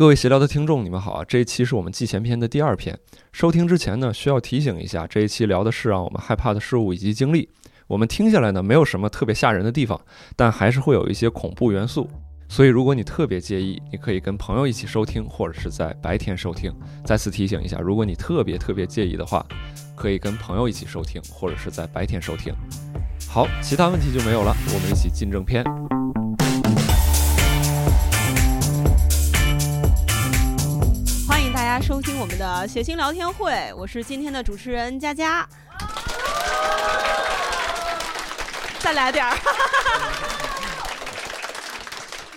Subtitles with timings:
[0.00, 1.22] 各位闲聊的听众，你们好啊！
[1.28, 2.98] 这一期是我们季前篇的第二篇。
[3.32, 7.50] 收听之前呢，需要提醒一下，这一期聊的是让我们害怕的事物以及经历。
[7.86, 10.00] 我们听下来呢，没有什么特别吓人的地方，
[10.34, 12.08] 但还是会有一些恐怖元素。
[12.48, 16.72] 所以如果你特别介意，你可以跟朋友一起收听，或者是在白天收听。
[17.04, 19.44] 再次提醒一下，如果你特别特别介意的话，
[19.94, 22.54] 可以跟朋友一起收听，或者是在白天收听。
[23.28, 25.62] 好，其他问题就没有了，我们一起进正片。
[31.80, 35.46] 家收听我们的谐星聊天会，我是今天的主持人佳佳。
[38.80, 39.36] 再来点儿。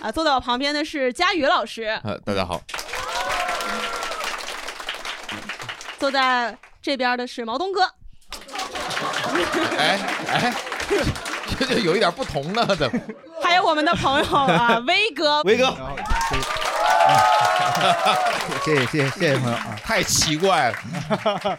[0.00, 2.60] 啊，坐在我旁边的是佳宇老师，呃，大家好。
[5.98, 7.82] 坐在这边的是毛东哥，
[9.78, 9.98] 哎
[10.28, 10.54] 哎，
[11.58, 13.00] 这就有一点不同了，怎么？
[13.42, 15.74] 还有我们的朋友啊，威哥，威哥，
[18.64, 21.58] 谢谢谢谢谢谢朋友啊，太奇怪了。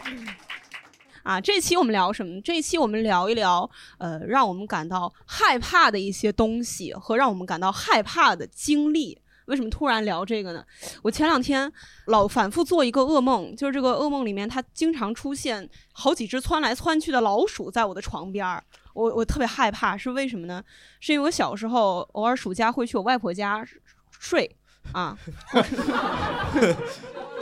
[1.22, 2.40] 啊，这期我们聊什么？
[2.42, 9.20] 这一期我们聊一聊，呃，让我们感到害怕的一些东西和让我们感到害怕的经历。
[9.46, 10.64] 为什么突然聊这个呢？
[11.02, 11.72] 我前两天
[12.06, 20.62] 老反复做一个噩梦，就是这个噩梦里面，它经常出现好几只窜来窜去的老鼠在我的床边儿，我我特别害怕，是为什么呢？
[21.00, 23.64] 是因为我小时候偶尔暑假会去我外婆家
[24.18, 24.56] 睡
[24.92, 25.16] 啊。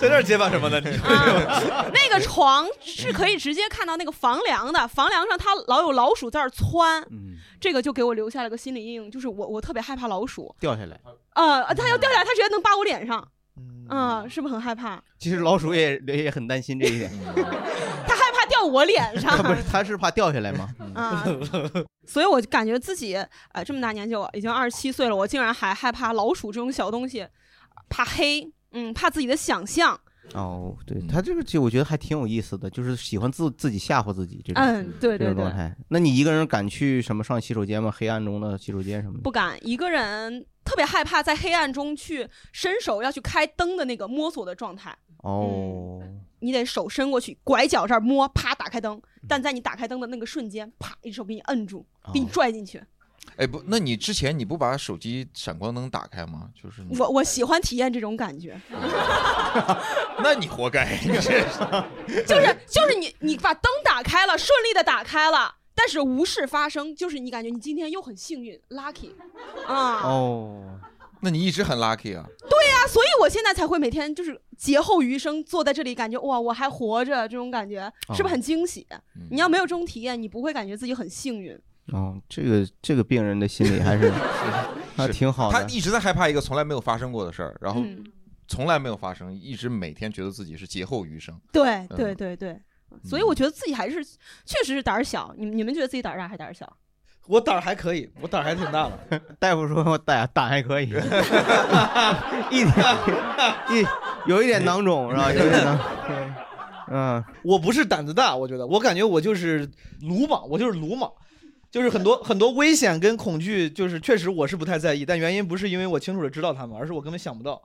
[0.00, 0.78] 在这儿结巴什么呢？
[1.04, 11.00] 啊，那个床是可以直接看到那个房梁的，房梁上它老有老鼠在那儿窜，嗯，这个就给我留下了个心理阴影，就是我我特别害怕老鼠，掉下来。
[11.34, 13.26] 啊，它要掉下来，它直接能扒我脸上，
[13.88, 15.00] 嗯，是不是很害怕？
[15.16, 17.10] 其实老鼠也也很担心这一点，
[18.44, 20.68] 怕掉我脸上，不是，他是怕掉下来吗？
[20.94, 21.24] 啊，
[22.06, 23.16] 所以我就感觉自己
[23.52, 27.26] 呃这么大年纪，我已经二十七岁了，我竟然还害怕老鼠这种小东西，
[27.88, 28.52] 怕黑。
[28.76, 29.96] 嗯，怕自己的想象。
[30.32, 34.60] 哦，对他这个其实我觉得还挺有意思的，就是喜欢自自己吓唬自己这种。
[34.60, 35.34] 嗯，对对对。
[35.36, 35.72] 状态。
[35.86, 37.94] 那你一个人敢去什么上洗手间吗？
[37.96, 39.20] 黑暗中的洗手间什么的？
[39.20, 44.92] 不敢，一个人特别害怕在黑暗中去伸手要去开灯的那个摸索的状态。
[45.18, 46.02] 哦。
[46.44, 49.00] 你得手伸过去，拐角这儿摸，啪打开灯。
[49.26, 52.82] 但在你打开灯的那个瞬间，啪一手给你摁住，给你拽进去。
[53.36, 56.50] 哎不，那你之前你不把手机闪光灯打开吗？
[56.54, 58.60] 就是我我喜欢体验这种感觉。
[60.22, 69.12] 那你活该， 就是就是你你把灯打开了，顺利的打开了，但是无事发生，就是你感觉你今天又很幸运，lucky，
[69.66, 70.78] 啊哦，
[71.24, 72.26] 那你一直很 lucky 啊？
[72.38, 78.86] 对呀，所以我现在才会每天就是劫后余生坐在这里，感觉哇我还活着，这种感觉是不是很惊喜？
[79.30, 81.58] 你要没有这种体验，你不会感觉自己很幸运。
[81.92, 84.12] 哦，这个这个病人的心理还是
[84.96, 85.58] 还挺好的。
[85.58, 87.82] 他一直在害怕一个从来没有发生过的事儿，然后
[88.46, 91.34] 从来没有发生，一直每天觉得自己是劫后余生。
[91.52, 92.60] 对对对对，
[93.02, 95.34] 所以我觉得自己还是确实是胆儿小。
[95.38, 96.70] 你们你们觉得自己胆儿大还是胆儿小？
[97.26, 99.20] 我胆儿还可以，我胆儿还挺大的。
[99.40, 100.86] 大夫说我胆胆还可以，
[102.50, 102.74] 一点
[103.70, 103.86] 一
[104.26, 105.32] 有一点囊肿是吧？
[105.32, 105.78] 有一点囊。
[106.90, 109.68] 嗯，我不是胆子大，我觉得我感觉我就是
[110.02, 111.10] 鲁莽，我就是鲁莽。
[111.70, 117.60] 就是很多很多危险跟恐惧，就是确实我是不太在意，但原因不是因为我清楚的知道他们，而是我根本想不到。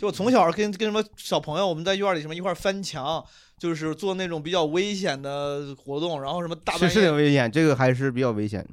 [0.00, 3.22] 就我从小跟跟什么小朋友，我们在院里什么一块翻墙，
[3.58, 8.66] 就是做那种比较危险的活动，然后什么大是是挺危险，这个还是比较危险，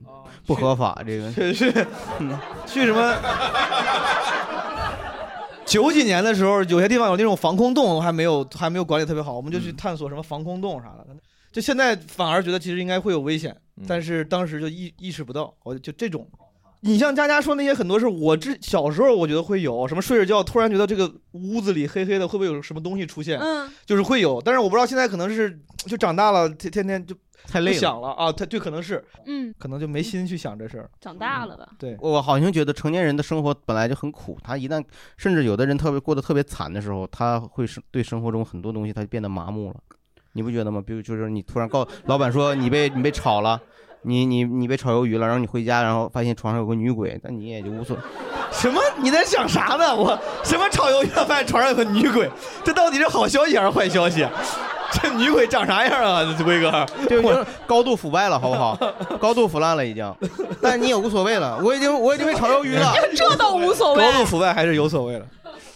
[0.46, 1.30] 不合法这个。
[1.34, 1.70] 去去
[2.66, 3.14] 去什么？
[5.66, 11.06] 九几年的时候，有些地方有那种防空洞，还没有还没有管理特别好，我们就去探索什么防空洞啥的。
[11.52, 13.54] 就现在反而觉得其实应该会有危险。
[13.86, 16.26] 但是当时就意意识不到，我就这种，
[16.88, 23.38] 你像佳佳说那些很多事我这小时候我觉得会有什么睡着觉突然觉得这个屋子里黑黑的会不会有什么东西出现？
[23.40, 27.14] 嗯，就是会有，但是我不知道现在可能是就长大了天天天就
[27.46, 30.90] 太累想了啊，他对可能是嗯，可能就没心去想这事儿。
[31.02, 31.68] 长大了吧？
[31.78, 34.82] 对，我好像觉得成年人的生活本来就很苦，他一旦
[35.18, 39.76] 甚至有的人特别过得特别惨的时候，他会是对生活中很多东西他就变得麻木了。
[40.34, 40.82] 你不觉得吗？
[40.86, 43.60] 比如就是你突然告老板说你被你被炒了，
[44.08, 47.98] 你你你被炒鱿鱼了，然后你回家，然后发现床上有个女鬼，那你也就无所。
[48.52, 48.82] 什么？
[49.02, 49.94] 你在想啥呢？
[49.94, 51.26] 我什么炒鱿鱼了？
[51.26, 52.30] 发现床上有个女鬼，
[52.64, 54.26] 这到底是好消息还是坏消息？
[54.90, 56.22] 这女鬼长啥样啊？
[56.46, 57.22] 威哥，就
[57.68, 58.80] 高度腐败了，好不好？
[59.20, 60.16] 高度腐烂了已经，
[60.62, 61.60] 但你也无所谓了。
[61.62, 64.02] 我已经我已经被炒鱿鱼了， 这倒无所谓。
[64.02, 65.26] 高度腐败还是有所谓了，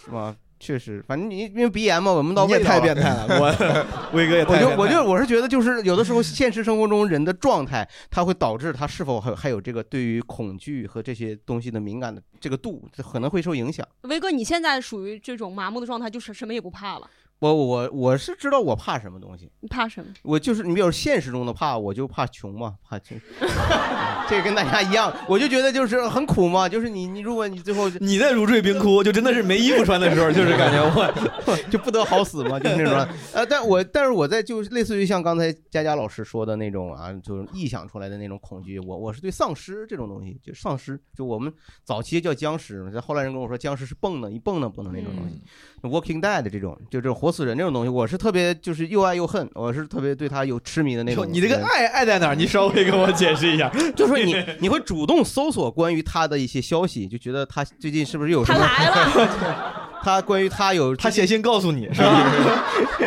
[0.06, 0.34] 是吧？
[0.62, 2.64] 确实，反正你因为鼻炎嘛，闻不到味道了。
[2.64, 13.84] 太变态了， 我威哥也太我就变态我就我是觉得，就是有的时候现实生活中人的状态，它会导致他是否还还有这个对于恐惧和这些东西的敏感的这个度，这可能会受影响。
[14.02, 17.10] 威哥，你现在属于这种麻木的状态，就是什么也不怕了。
[17.50, 20.06] 我我我是知道我怕什么东西，你怕什么？
[20.22, 23.18] 我就是你比如现实中的怕，我就怕穷嘛，怕穷，
[24.30, 33.14] 这个跟大家一样，我就觉得就是很苦嘛，就是你你如果你最后你在如坠冰窟，就真的是没衣服穿的时候，就是感觉我 就不得好死嘛，就是那种。
[33.34, 41.52] 呃，但我但是我在就类似于像刚才佳佳老师说的那种啊，就是臆想出来的那种恐惧，我我是对丧尸这种东西，就丧尸，就我们
[41.82, 45.42] 早期叫僵尸，后来人跟我说僵尸是蹦的，一蹦的蹦的那种东西。
[45.82, 51.26] Walking Dead 这种，就这种活死人这种东西，我是特别就是又爱又恨，我是特别对他有痴迷的那种。
[51.28, 52.34] 你这个爱爱在哪儿？
[52.34, 53.68] 你稍微给我解释一下。
[53.96, 58.58] 就是你 你会主动搜索关于他的一些消息，就觉得他最近是不是有什么？
[58.58, 59.88] 他来了。
[60.04, 62.64] 他关于他有他写信告诉你是吧？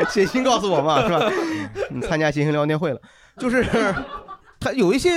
[0.10, 1.31] 写信告诉我嘛是吧？
[1.92, 3.00] 你参加新型聊天会了，
[3.38, 3.66] 就是
[4.60, 5.12] 他有一些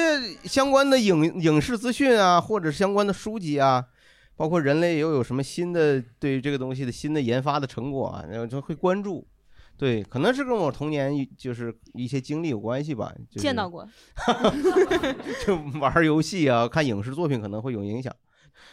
[0.45, 3.85] 相关的影影视资讯啊，或者相关的书籍啊。
[4.39, 9.27] 包括人类又有什么新的对于这个东西的新的研发的成果啊，然后就会关注。
[9.77, 13.13] 对，可能是跟我童年就是一些经历有关系吧。
[13.29, 13.87] 就是、见到过，
[15.45, 18.15] 就玩游戏啊，看影视作品可能会有影响。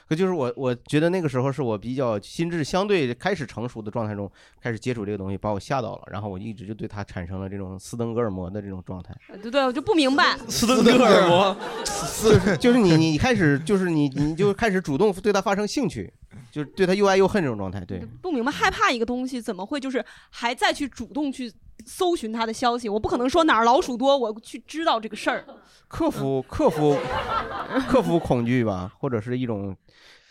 [0.07, 4.31] 可就是我，我觉得那个时候是我比较心智相对开始成熟的状态中，
[4.61, 9.15] 开始接触这个东西，把我吓到了，然后我一直就对它产生了这种斯登哥尔摩的这种状态。
[9.41, 10.37] 对对，我就不明白。
[10.47, 16.13] 斯登哥尔摩，就是就是你你开始就是你你就开始主动对它发生兴趣，
[16.51, 17.83] 就是对它又爱又恨这种状态。
[17.83, 21.51] 对，不明白害怕一个东西怎么会就是还再去主动去
[21.83, 22.87] 搜寻它的消息？
[22.87, 25.43] 我不可能说哪儿老鼠多，我去知道这个事儿。
[25.87, 26.95] 克服克服
[27.87, 29.75] 克服恐惧吧，或者是一种。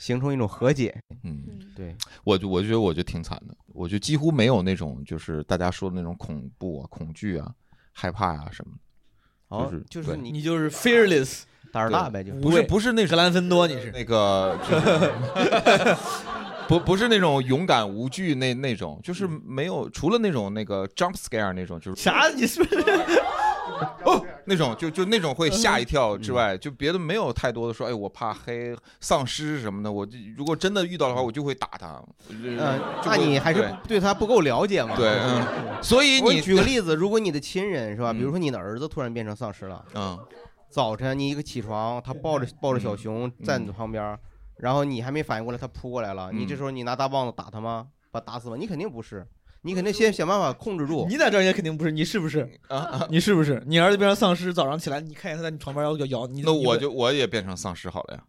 [0.04, 1.42] 形成一种和解，嗯，
[1.74, 7.50] 对，我就我觉得我就挺惨的，我就几乎没有那种就是大家说的那种恐怖啊、恐惧啊、
[7.90, 8.74] 害怕啊什么
[9.48, 14.58] 的，就是就是你你就是 fearless 胆儿大呗，就不是不是那格兰芬多，你是那个，
[16.68, 22.28] 不不是那种勇敢无惧那那种，就是没有除了那种那个 jump scare 那种，就是啥？
[22.36, 22.82] 你是不是？
[24.04, 29.90] 哦，那种就就那种会吓一跳之外，就别的没有太多的说，哎，我怕黑、丧尸什么的。
[29.90, 30.06] 我
[30.36, 32.02] 如果真的遇到的话，我就会打他。
[32.28, 32.56] 嗯，
[33.04, 34.96] 那你还是对他不够了解嘛？
[34.96, 35.82] 对，嗯。
[35.82, 40.18] 所以你举个例子，如果你的亲人是吧，比如说你的儿子突然变成丧尸了，嗯，
[40.68, 44.18] 早晨你一个起床，他抱着抱着小熊在你旁边，
[44.58, 47.88] 然后你还没反应过来，他扑过来了，你这时候你拿大棒子打他吗？
[48.10, 48.56] 把打死吗？
[48.56, 49.26] 你肯定不是。
[49.64, 51.06] 你肯定先想办法控制住。
[51.08, 52.48] 你在这儿也肯定不是，你是不是？
[52.68, 53.62] 啊，你是不是？
[53.66, 58.22] 你儿子变成丧尸，早上起来你看见他在你床边要咬你，那我就我也变成丧尸好了呀。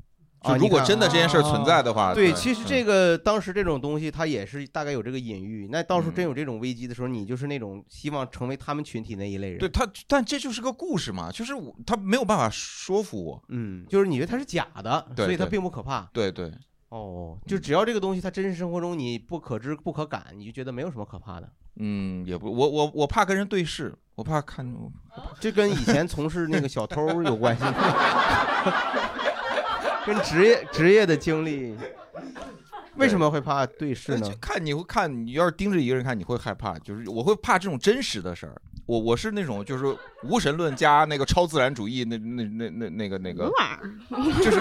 [0.48, 5.68] 就如果真的这件事存在的话，对，其实这个当时这种东西它也是大概有这个隐喻。
[5.72, 9.58] 那到时候真有这种危机的时候，你就是那种希望成为他们群体那一类人。
[9.58, 13.44] 对他，但这就是个故事嘛，就是我他没有办法说服我。
[13.50, 16.08] 嗯，就是你觉得他是假的，所以他并不可怕。
[16.14, 16.52] 对对。
[16.96, 21.50] 哦，就只要这个东西它真实生活中你不可知不可感，你就觉得没有什么可怕的。
[21.78, 24.66] 嗯，也不，我我我怕跟人对视，我怕看，
[25.42, 27.66] 这跟以前从事那个小偷有关系，
[30.08, 31.76] 跟职业职业的经历。
[32.98, 34.30] 为什么会怕对视呢？
[34.40, 36.78] 看你会看，你要是盯着一个人看，你会害怕。
[36.80, 38.56] 就是我会怕这种真实的事儿。
[38.86, 43.52] 我我是那种就是无神论加那个超自然主义，那那那那那个那个，
[44.44, 44.60] 就是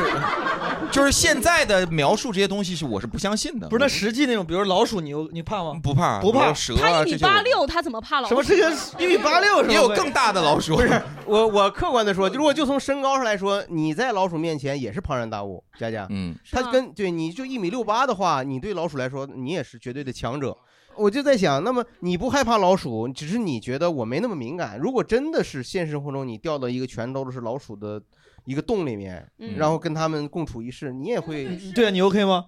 [0.90, 3.68] 就是现在的描述这些东西是我是不相信的。
[3.68, 5.78] 不是那实际那种，比如老鼠，你你怕吗？
[5.82, 6.54] 不怕，不怕。
[6.54, 8.30] 蛇他一米八六，他怎么怕老鼠？
[8.30, 9.62] 什么这个一米八六？
[9.66, 10.76] 也有更大的老鼠。
[10.76, 15.62] 不是我我客观的说，如果就从身高上来说，你在老鼠面前也是庞然大物。
[15.76, 20.56] 佳佳，嗯，他跟对你就一米六八的话，你对老鼠来说，你也是绝对的强者。
[20.96, 24.78] 我就在想，那么你不害怕老鼠，只是你觉得我没那么敏感。
[24.78, 28.00] 如果真的是现实生活中你掉到一个全都是老鼠的
[28.44, 32.44] 一个洞里面，然后跟他们共处一室，你也会对啊，你 OK 吗？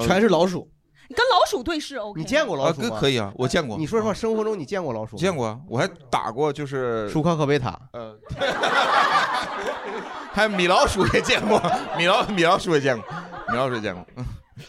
[0.00, 0.70] 全是老鼠，
[1.08, 2.20] 你跟老鼠对视 OK？
[2.20, 2.96] 你见过老鼠吗？
[3.00, 3.76] 可以啊，我见过。
[3.76, 5.16] 你说实话，生活中你见过老鼠？
[5.16, 7.76] 见过啊，我还打过，就是舒克和贝塔。
[7.92, 8.16] 呃，
[10.30, 11.60] 还有米老鼠也见过，
[11.98, 13.04] 米老米老鼠也见过，
[13.48, 14.06] 米老鼠也见过。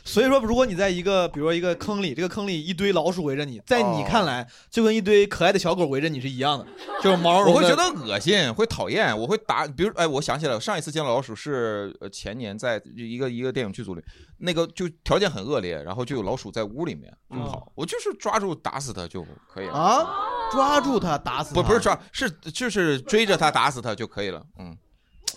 [0.04, 6.66] 所以说，如果你在一个，比如说一个坑里，这个坑里一堆老鼠围着你，在你看来，就跟一堆可爱的小狗围着你是一样的，
[7.02, 9.68] 就是毛 我会觉得恶心，会讨厌，我会打。
[9.68, 14.02] 比如，哎，我想起来了，上一次见到老鼠是呃前年在一个一个电影剧组里，
[14.40, 20.08] 那个就条件很恶劣，然后就有老鼠在屋里面就跑，我就是抓住打死它就可以了啊，
[20.52, 24.78] 抓住它打死不不是抓是就是追着它打死它就可以了，嗯。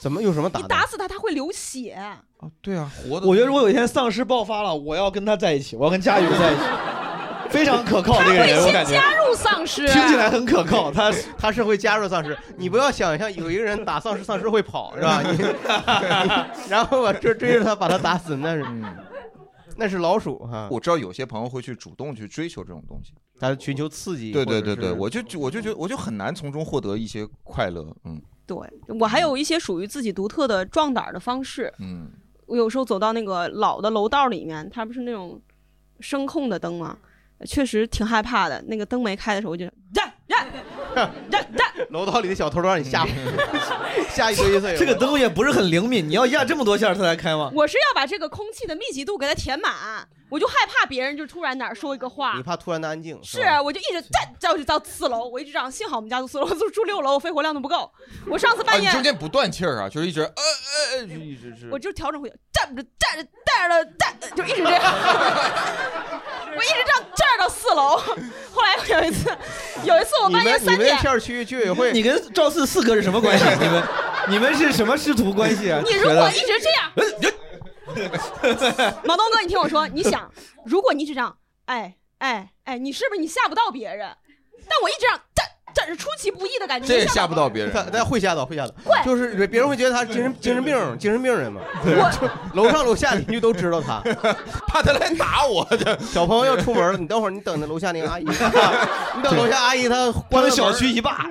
[0.05, 0.61] 怎么有什么打？
[0.61, 2.23] 你打死他，他会流血啊！
[2.61, 3.27] 对啊，活的。
[3.27, 6.63] 我觉得如果有一天丧尸爆发了，我要跟他在一起，我要跟佳宇在一起。
[7.49, 10.93] 非常可靠这个人，我感觉加入丧尸，听起来很可靠。
[10.93, 15.23] 他他是会加入丧尸，你不要想象有一个人打丧尸，丧尸会跑是吧？
[15.25, 15.39] 你
[16.69, 18.67] 然后我追追着他把他打死，那是
[19.79, 20.69] 那是老鼠哈。
[20.71, 24.33] 我知道有些朋友会去主动去追求这种东西，他寻求刺激。
[24.33, 27.87] 对对对对，我就我就觉得我就很难从中获得一些快乐。
[28.05, 28.57] 嗯对
[29.01, 31.73] 我还有一些属于自己独特的壮胆儿的方式。
[31.79, 32.11] 嗯，
[32.47, 35.41] 我有时候走到那个老的楼道里面，它不是那种
[36.01, 36.97] 声控的灯吗？
[37.47, 38.63] 确实挺害怕的。
[38.69, 39.73] 那个灯没开的时候，我就呀
[40.29, 40.47] 呀
[40.97, 41.43] 呀 呀！
[41.91, 43.07] 楼道里的小偷都让你吓
[44.11, 44.77] 吓一堆岁。
[44.77, 47.51] 这个灯也不是很灵敏，你要压这么多下它才开吗？
[47.55, 52.43] 我是要把这个空气的密集度给它填满，我就害怕别人就突然哪儿说一个话你。
[52.43, 53.17] 怕突然的安静。
[53.23, 55.71] 是，啊我就一直站，再我就到四楼，我一直这样。
[55.71, 57.89] 幸好我们家住四楼， 住住六楼，我肺活量都不够。
[58.27, 61.69] 我上次啊，半夜，你中间不断气儿啊，就是一直呃呃呃，就一直是。
[61.71, 64.83] 我就调整回去，站着站着站着站，就一直这样。
[66.57, 67.97] 我一直这样站到四楼。
[67.97, 69.31] 后来有一次，
[69.85, 73.45] 有一次我半夜三点们你们片，儿区居委会，你跟赵四四哥是什么关系？
[73.61, 73.83] 你们
[74.31, 75.81] 你们是什么师徒关系啊？
[75.87, 76.91] 你如果一直这样，
[79.05, 80.31] 毛东哥，你听我说，你想，
[80.65, 84.17] 如果你是这样，哎哎哎，你是不是你吓不到别人？
[84.69, 87.73] 但我一直这样站站着，出其不意的感觉，这也吓不到别人。
[87.73, 91.61] 他他会吓到，会吓到会，就是别人会觉得他是精神精神病精神病人嘛。
[91.85, 94.01] 我 楼上楼下邻居都知道他，
[94.69, 95.67] 怕他来打我。
[96.13, 101.27] 小朋友要出门了，你等会儿你等着楼下那个阿姨，你等楼下阿姨她关了小区一霸，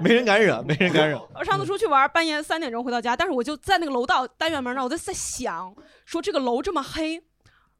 [0.00, 1.20] 没人敢惹，没人敢惹。
[1.34, 5.74] 我上次出去玩，半夜三点钟回到家，但是我就在那个楼道单元门那儿，我在在想，
[6.04, 7.20] 说这个楼这么黑，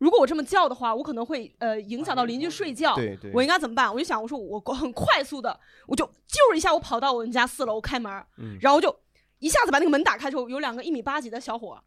[0.01, 3.93] 如果我这么叫的话，我可能会呃影响到邻居睡觉，对对我应该怎么办？
[3.93, 8.99] 我就想，我说我很快速的，我就就是一下，我跑到我们家四楼开门，嗯然后就
[9.39, 11.79] 一下子把那个门打开之后，有两个一米八几的小伙，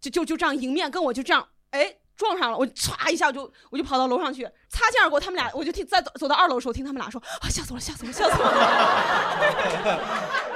[0.00, 1.96] 就就就这样迎面跟我就这样，哎。
[2.14, 5.18] 撞上了，我歘一下就我就跑到楼上去，擦肩而过。
[5.18, 8.58] 他们俩，我就听在走走到二楼的时候，听他们俩说啊，吓死我了，吓死我了，吓死我了。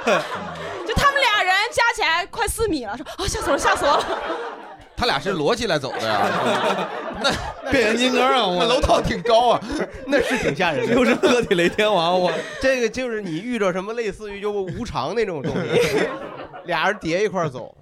[0.87, 4.05] 就他们俩人加起来快四米了，说啊吓死我了，吓死我了。
[4.97, 6.89] 他俩是摞起来走的呀，
[7.21, 8.47] 那变形金刚啊！
[8.47, 9.61] 我楼道挺高啊。
[10.07, 10.93] 那是挺吓人的。
[10.95, 16.07] 又是个体雷天王，我 这个就是你遇着什么类似于就无常那种东西，
[16.65, 17.77] 俩人叠一块儿走，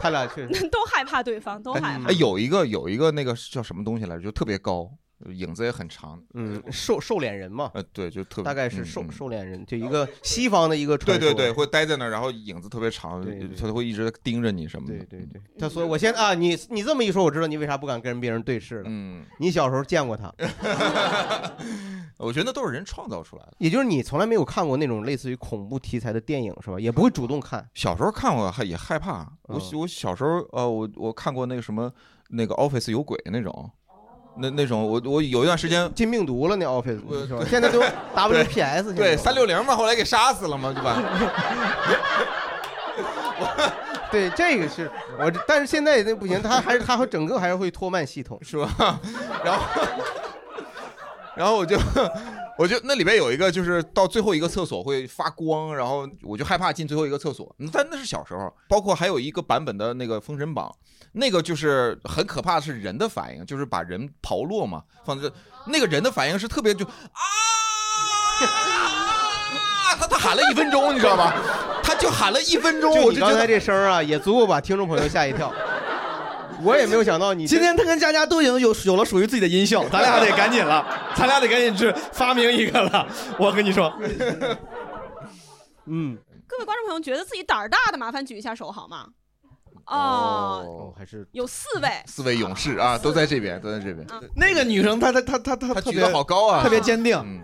[0.00, 2.14] 他俩确实都害怕对方，都害怕哎，。
[2.18, 4.90] 有一个有一个那个叫什么东西来着，就特别高，
[5.26, 6.22] 影子也很长。
[6.34, 11.28] 嗯瘦瘦脸人嘛，呃，对，就特别大概是瘦瘦脸人，就一个西方的一个传说。
[11.28, 14.94] 对对对，会待在那儿，然后影子特别长对对，他会一直盯着你什么的。
[15.04, 18.84] 对对对，他所以，我先啊，你你这么一说，我知道你为啥不敢跟别人对视了。
[18.86, 20.32] 嗯，你小时候见过他
[22.18, 23.54] 我觉得那都是人创造出来的。
[23.58, 26.78] 也就是你从来没有看过那种类似于恐怖题材的电影是吧？
[26.78, 27.66] 也不会主动看。
[27.74, 29.20] 小时候看过，还也害怕。
[29.44, 31.90] 我嗯我小时候呃，我我看过那个什么
[32.28, 33.70] 那个 Office 有鬼那种，
[34.40, 37.44] 那那种我我有一段时间进病毒了那 Office 我是吧？
[37.48, 37.80] 现在都
[38.14, 41.00] WPS 对 三六零嘛，后来给杀死了嘛，对吧？
[44.10, 48.36] 对这个是我，但是现在那不行，它还是它会整个还是会拖慢系统。
[48.42, 49.00] 是吧？
[49.44, 49.64] 然后，
[51.36, 51.78] 然后我就，
[52.58, 57.54] 我就那里边有一个，就是到最后一个厕所会发光，然后我就害怕进最后一个厕所。
[57.58, 60.74] 嗯但那是小时候，包括还有一个版本的那个《封神榜》，
[61.12, 65.34] 那个就是很可怕的是人的反应，就是把人刨落嘛，放在这，
[65.66, 66.90] 那个人的反应是特别就啊，
[69.98, 71.32] 他他喊了一分钟，你知道吗？
[71.82, 75.52] 他就喊了一分钟，就你刚才我就觉得这声啊，也足够把听众朋友吓一跳。
[76.62, 80.86] 我也没有想到你今天他跟佳佳都已经有有了属于自己的音效，咱俩得赶紧了，
[81.16, 83.08] 咱俩得赶紧去发明一个了。
[83.38, 83.90] 我跟你说，
[85.86, 89.06] 嗯各位观众朋友，觉得自己胆儿大的，麻烦举一下手好吗？
[89.90, 90.94] 哦，哦。
[90.96, 91.88] 还是有四位。
[92.06, 94.06] 四位勇士啊，都在这边，都在这边。
[94.34, 97.16] 那个女生她她她她她举得好高啊，特别坚定。
[97.16, 97.40] 嗯，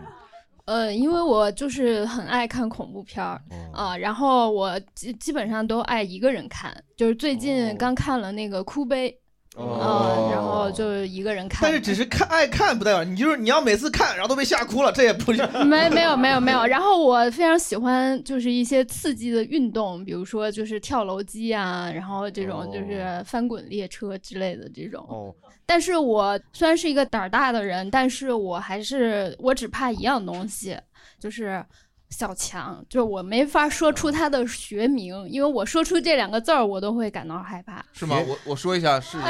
[0.67, 3.41] 呃，因为我就是很爱看恐怖片儿
[3.73, 9.11] 啊、然后我基基本上都爱一个人看，就是最近刚看了那个《哭悲》
[9.57, 11.61] 啊、然后就是一个人看。
[11.63, 15.47] 但是只是看爱看不代表你就是你要每次看然后都被吓哭了，这也不是。
[15.65, 25.05] 没没有没有没有，然后我非常喜欢就是一些刺激的运动，比如说就是跳楼机啊，然后这种就是翻滚列车之类的这种。
[25.09, 25.35] 哦，
[25.65, 30.77] 但是我虽然是一个胆儿大的人，但是我还是我只怕一样东西，
[31.19, 31.65] 就是
[32.11, 37.85] 小强，就是我没法说出他的学名，因为我说出这两个字儿，我都会感到害怕。
[37.93, 38.17] 是吗？
[38.27, 39.19] 我我说一下是。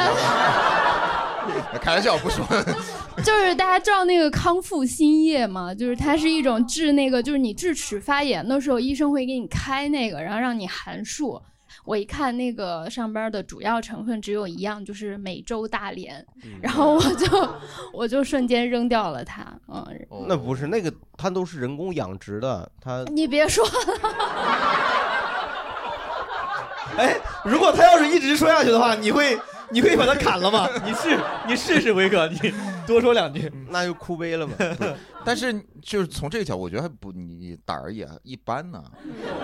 [1.81, 2.45] 开玩笑，不说。
[3.23, 5.73] 就是大家知道那个康复新液吗？
[5.73, 11.41] 就是它是一种治那个，就是你智齿发炎的时候，医生会给你开那个，然后让你含漱。
[11.87, 16.23] 我一看那个上边的主要成分只有一样，就是美洲大蠊，
[16.61, 17.49] 然后我就
[17.93, 19.47] 我就瞬间扔掉了它。
[19.69, 19.87] 嗯，
[20.29, 23.65] 那不是那个，它都是人工养殖的，它你别说，
[26.97, 29.39] 哎，如果他要是一直说下去的话，你会
[29.71, 30.69] 你可以把他砍了吗？
[30.85, 31.19] 你试
[31.49, 32.53] 你试试，威哥，你
[32.87, 34.55] 多说两句，那就哭悲了嘛。
[35.25, 38.81] 但是就是从这个角度，我觉得还不你胆儿也一般呢，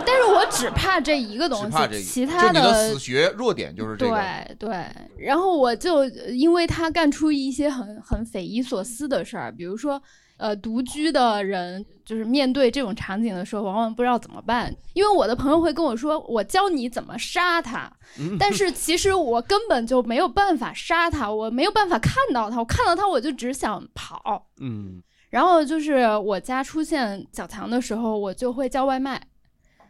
[0.07, 4.13] 但是我只怕这一个东西，只怕这个，其他就你的死穴弱点就是这个。
[4.13, 4.87] 对对，
[5.19, 10.01] 然后我就因为他干出一些很很匪夷所思的事儿，比如说，
[10.37, 14.75] 呃，独居的人就是面对这种场景的时候，往往不知道怎么办。
[14.95, 17.91] 因为我的朋友会跟我说，我教你怎么杀他，
[18.39, 24.47] 但是其实我根本就没有办法杀他，我没有办法看到他，我看到他我就只想跑。
[24.61, 29.23] 嗯然后就是我家出现小强的时候，我就会叫外卖。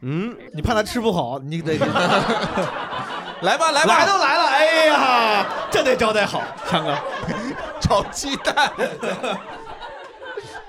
[0.03, 1.77] 嗯，你怕他吃不好，你得
[3.43, 6.97] 来吧来吧，来都来了，哎呀，这得招待好，强哥，
[7.81, 9.62] 炒鸡蛋，那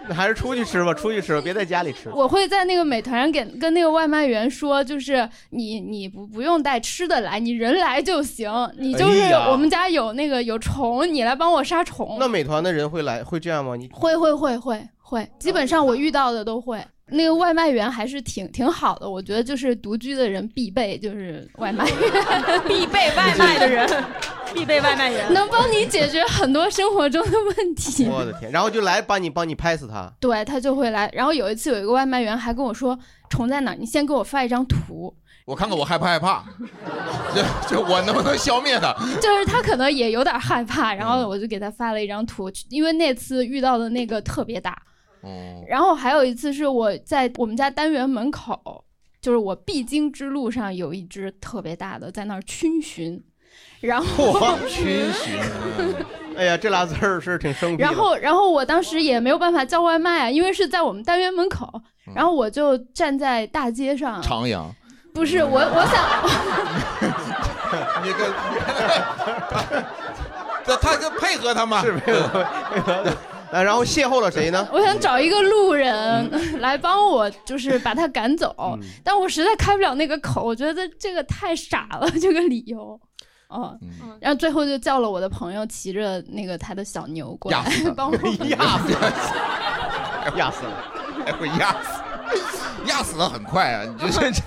[0.10, 2.10] 还是出去吃吧，出去吃吧，别在家里吃。
[2.10, 8.51] 我会在那个美团上给跟那个外卖员说，就是你你不不用带吃的来，你人来就行。
[8.77, 12.17] 你就是哎呀我们家有那个有虫，你来帮我杀虫。
[12.19, 13.75] 那美团的人会来会这样吗？
[13.75, 16.83] 你会会会会会，基本上我遇到的都会。
[17.07, 21.98] 那个外卖员还是挺挺好的，我觉得就是独居的人必备，就是外卖员
[22.67, 24.03] 必备外卖的人，
[24.53, 25.31] 必备外卖员。
[25.33, 28.07] 能帮你解决很多生活中的问题。
[28.07, 30.12] 我的天，然后就来帮你帮你拍死他。
[30.19, 31.10] 对他就会来。
[31.13, 32.98] 然后有一次有一个外卖员还跟我说
[33.29, 35.13] 虫在哪儿，你先给我发一张图。
[35.45, 36.45] 我看看我害不害怕，
[37.36, 38.95] 就就我能不能消灭它？
[39.22, 44.81] 就是他可能也有点害怕，然后我就给他发了一张图，因为那次遇到的那个特别大。
[45.24, 48.84] 哦，然后还有一次是我在我们家单元门口，
[49.22, 53.24] 就是我必经之路上有一只特别大的在那儿逡巡，
[53.80, 55.39] 然后嚯，逡巡。
[56.36, 57.84] 哎呀，这俩字儿是挺生僻的。
[57.84, 61.70] 然后，然后我当时也没有办法叫外卖啊，因为是在我们单元门口，
[62.15, 64.22] 然后我就站在大街上。
[64.22, 64.65] 徜徉。
[65.13, 66.03] 不是我，我想，
[68.03, 68.34] 你跟，
[70.65, 71.84] 这 他跟配合他吗？
[71.86, 72.46] 是配合
[73.53, 74.67] 啊，然后邂逅了谁呢？
[74.72, 78.56] 我想找一个路人来帮我，就是把他赶走，
[79.04, 82.99] 但我实在开不了那个口，我觉得这个太傻了，这个理由。
[83.49, 83.78] 哦，
[84.19, 87.63] 然后最后就叫了我的朋友骑着那个他的小牛过来
[87.95, 88.93] 帮我压死，
[90.36, 90.73] 压死了，
[91.23, 92.01] 还会压死，
[92.89, 93.84] 压死的很快啊！
[94.01, 94.41] 你这这。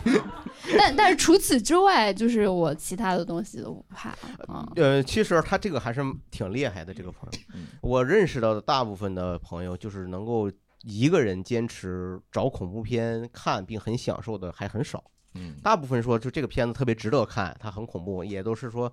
[0.78, 4.10] 但 但是除此之外，就是我其他的东西都不怕
[4.48, 4.66] 啊。
[4.76, 7.38] 呃，其实他这个还是挺厉害的，这个朋友。
[7.82, 10.50] 我认识到的大部分的朋友，就是能够
[10.82, 15.02] 一个人坚持找恐怖片看并很享受的还很少。
[15.34, 18.90] 嗯，大部分说就这个片子特别值得看，它很恐怖，也都是说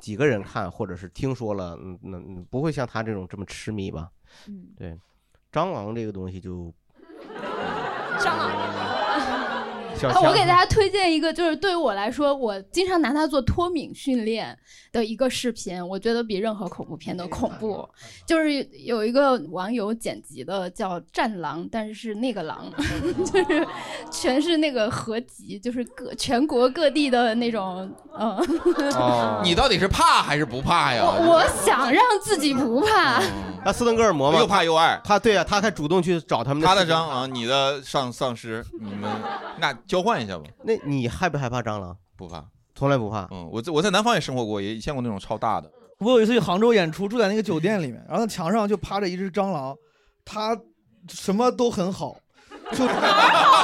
[0.00, 4.10] 几个人看，或者是听说了，嗯嗯，不会像他这种这么痴迷吧？
[4.46, 4.98] 嗯，对，
[5.50, 6.72] 蟑螂这个东西就
[8.18, 8.85] 蟑螂。
[9.98, 14.56] 小啊，我给大家推荐一个，就是对于我来说，我经常拿它做脱敏训练
[14.92, 17.88] 的一个视频，我觉得比任何恐怖片都恐怖。
[18.26, 22.70] 就是有一个网友剪辑的叫《战狼》，但是是那个狼，
[23.24, 23.66] 就是
[24.10, 28.36] 全是那个合集，就是各全国各地的那种，嗯。
[28.94, 31.02] 哦，你到底是怕还是不怕呀？
[31.04, 33.22] 我我想让自己不怕。
[33.66, 35.00] 那斯登哥尔摩嘛，又怕又爱。
[35.02, 36.62] 他对啊，他还主动去找他们。
[36.62, 39.10] 他的蟑螂，你的丧丧尸，你们
[39.58, 40.44] 那交换一下吧。
[40.62, 41.96] 那你害不害怕蟑螂？
[42.16, 42.44] 不怕，
[42.76, 43.26] 从来不怕。
[43.32, 45.68] 嗯，我在我在南方也生活过，也见过那种超大的。
[45.98, 49.74] 我有一次去杭州演出，住在那个酒店里面，然后墙上就趴着一只蟑螂，
[50.24, 50.56] 它
[51.12, 52.16] 什么都很好，
[52.70, 52.94] 就好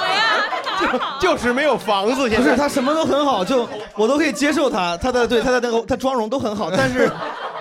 [0.04, 7.08] 呀，就就是没有房子，不是它什么都很好，就我都可以接受它，它的对它的那个它妆容都很好，但是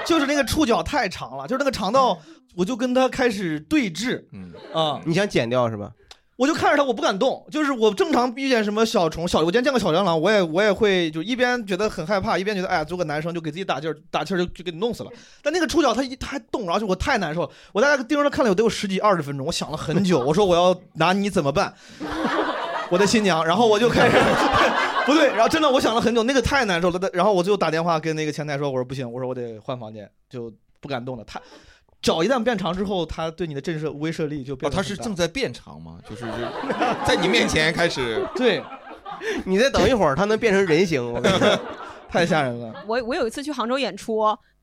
[0.06, 2.18] 就是那个触角太长了，就是那个长到
[2.56, 5.92] 我就跟他开始对峙，嗯啊，你想剪掉是吧？
[6.38, 7.46] 我就看着它，我不敢动。
[7.52, 15.12] 就是我正常遇见什么小虫、小，我今天见过小蟑螂，我也我也会就一边觉得很害怕，一边觉得哎呀，做个男生就给自己打气儿，打气儿就就给你弄死了。
[15.44, 17.50] 但那个触角它一它还动，然后就我太难受了。
[17.74, 21.72] 我在那盯着它看了有得有十几二十分钟，我想了很久，我说我要拿你怎么办？
[22.90, 24.18] 我的新娘，然后我就开始
[25.06, 27.10] 不对，然后真的我想了很久，那个太难受了。
[27.14, 31.24] 然后我就打电话跟那个前台说，我说不行，我说我得换房间，就不敢动了。
[31.24, 31.42] 他。
[32.02, 34.68] 脚一旦变长之后，他对你的震慑威慑力就变。
[34.68, 36.00] 哦，他是正在变长吗？
[36.10, 36.26] 就是
[37.06, 38.28] 在你面前开始。
[38.36, 38.64] 对，
[39.46, 41.60] 你再等一会儿，他能变成人形，我跟你说，
[42.10, 42.74] 太吓人了。
[42.88, 44.20] 我我有一次去杭州演出，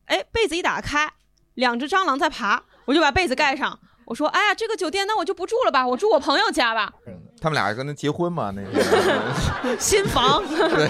[0.07, 1.09] 哎，被子一打开，
[1.55, 3.79] 两只蟑螂在爬，我就把被子盖上。
[4.09, 6.91] 我说，哎呀，这个酒店那我就不住了吧，我住我朋友家吧。
[7.41, 8.51] 他们俩跟他结婚嘛？
[8.57, 10.43] 那个 新房。
[10.49, 10.89] 对。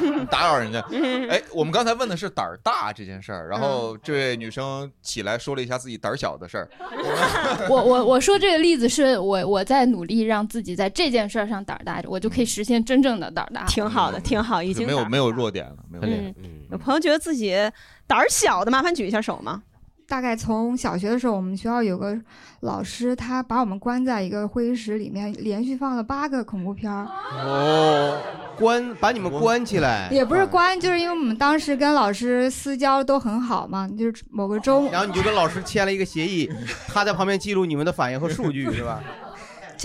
[0.00, 0.80] 你 打扰人家。
[1.28, 6.68] 哎，我们刚才问的是胆儿大这件事儿，然后这位女生起来说了一下自己胆儿小的事儿。
[7.68, 13.64] 我我我说这个例子是我我在努力让自己在这件事儿上胆儿大，我就可以实现真正的胆儿大。
[13.64, 16.34] 挺好的，挺好，已经没有没有弱点了，没有弱点。
[16.38, 17.54] 嗯，有朋友觉得自己
[18.06, 19.62] 胆儿小的，麻烦举一下手吗？
[20.06, 22.16] 大概从小学的时候，我们学校有个
[22.60, 27.06] 老师，他把我们关在一个会议室里面，连续放了八个恐怖片儿。
[27.32, 28.20] 哦，
[28.58, 36.50] 关把你们关起来，也不是关，就是因为我们当时跟老师私交都很好嘛，就是某个周，然后你就跟老师签了一个协议，
[36.88, 39.02] 他在旁边记录你们的反应和数据，是吧？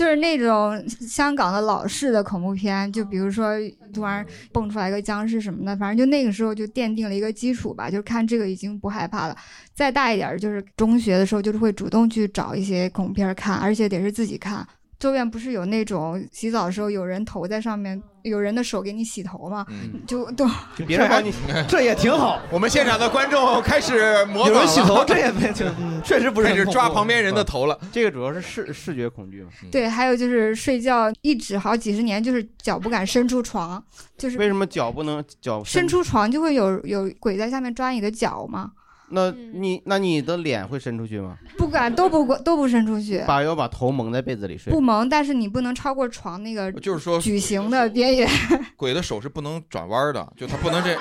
[0.00, 3.52] 就是那种香港的老式的恐怖片，就比如说
[3.92, 7.90] 突然蹦出来一个僵尸什么的，反正就那个时候就奠定了一个基础吧。
[7.90, 9.36] 就是看这个已经不害怕了。
[9.74, 14.66] 再大一点，就是中学的时候，就是会主动去找一些恐怖片看，而且得是自己看。
[15.00, 19.66] 周边不是有那种洗澡的时候有人头在上面，有人的手给你洗头吗？
[20.06, 20.46] 就都
[20.86, 21.32] 别人帮你，
[21.66, 22.38] 这也挺好。
[22.52, 27.78] 我们现场的观众开始模仿有人洗头，这也 没挺，嗯确实不是抓旁边人的头了。
[27.90, 29.48] 这个主要是视视觉恐惧嘛。
[29.72, 33.82] 对，还有就是睡觉一直好几十年，就是脚不敢伸出床，
[34.18, 38.72] 就是为什么脚不能脚伸出床就会有有鬼在下面抓你的脚吗？
[39.10, 41.36] 那你那你的脸会伸出去吗？
[41.58, 44.72] 不敢，都不都不伸出去，把要把头蒙在被子里睡。
[44.72, 48.28] 不蒙，但是你不能超过床那个就是说矩形的边缘。
[48.76, 50.96] 鬼的手是不能转弯的，就他不能这，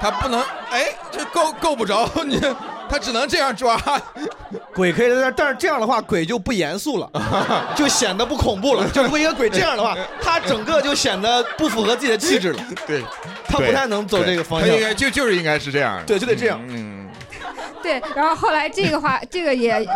[0.00, 2.40] 他不能，哎，这够够不着你，
[2.88, 3.76] 他只能这样抓。
[4.74, 7.10] 鬼可以在那儿，但是这样的话，鬼就不严肃了，
[7.76, 8.88] 就显得不恐怖了。
[8.92, 12.64] 就如果一个鬼这样的话，他整个就显得不符合自己的气质了。
[12.86, 13.02] 对，
[13.46, 16.60] 他不太能走这个方向他应该就就是应该是这样，对，就得这样。
[16.68, 17.08] 嗯，
[17.82, 19.86] 对，然后后来这个话， 这个也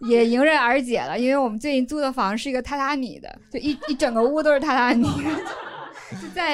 [0.00, 5.08] 也迎刃而解了，因为我们最近租的房是一个榻榻米的，就一一整个屋都是榻榻米，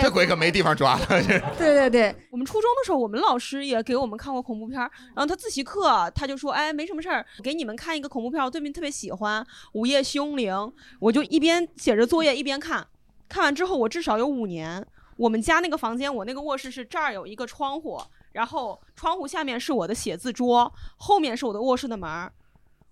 [0.03, 1.07] 这鬼可没地方抓了。
[1.09, 9.42] 这对对对，我们初中的时候，我们老师也给我们看过恐怖片儿，然后他自习课他就说，哎，没什么事儿，给你们看一个恐怖片儿，我对面特别喜欢
[9.73, 10.53] 《午夜凶铃》，
[11.01, 12.87] 我就一边写着作业一边看，
[13.29, 14.87] 看完之后我至少有五年。
[15.16, 17.99] 我们家那个房间，我那个卧室是这儿有一个窗户，
[18.33, 22.31] 然后窗户下面是我的写字桌，后面是我的卧室的门儿。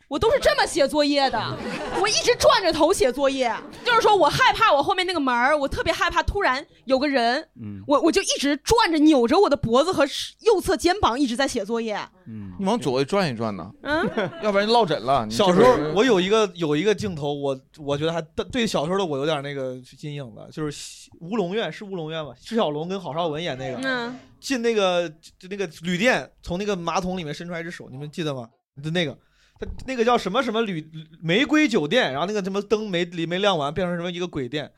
[0.09, 1.38] 我都是这么写作业的，
[2.01, 3.53] 我一直转着头写作业，
[3.85, 10.05] 就是说我害怕我后面那个门儿，我特别害怕突然有个人，嗯我我就一直转着扭着我的脖子和
[10.40, 11.99] 右侧肩膀一直在写作业。
[12.27, 14.09] 嗯，你往左转一转呢，嗯，
[14.43, 15.27] 要不然落枕了。
[15.27, 22.33] 你小时候我有一个有一个镜头，我我觉得还对小时候的我有点那个阴影的，就是西乌龙院是乌龙院吧？
[22.43, 28.49] 释小龙跟郝邵文演那个，嗯，进那个就那个旅店，从那个马桶里面伸出来一只手，你们记得吗？
[28.83, 29.17] 就那个。
[29.59, 30.85] 他那个叫什么什么旅
[31.23, 34.71] 玫瑰酒店，然后那个什么灯没没亮完，变成什么一个鬼店，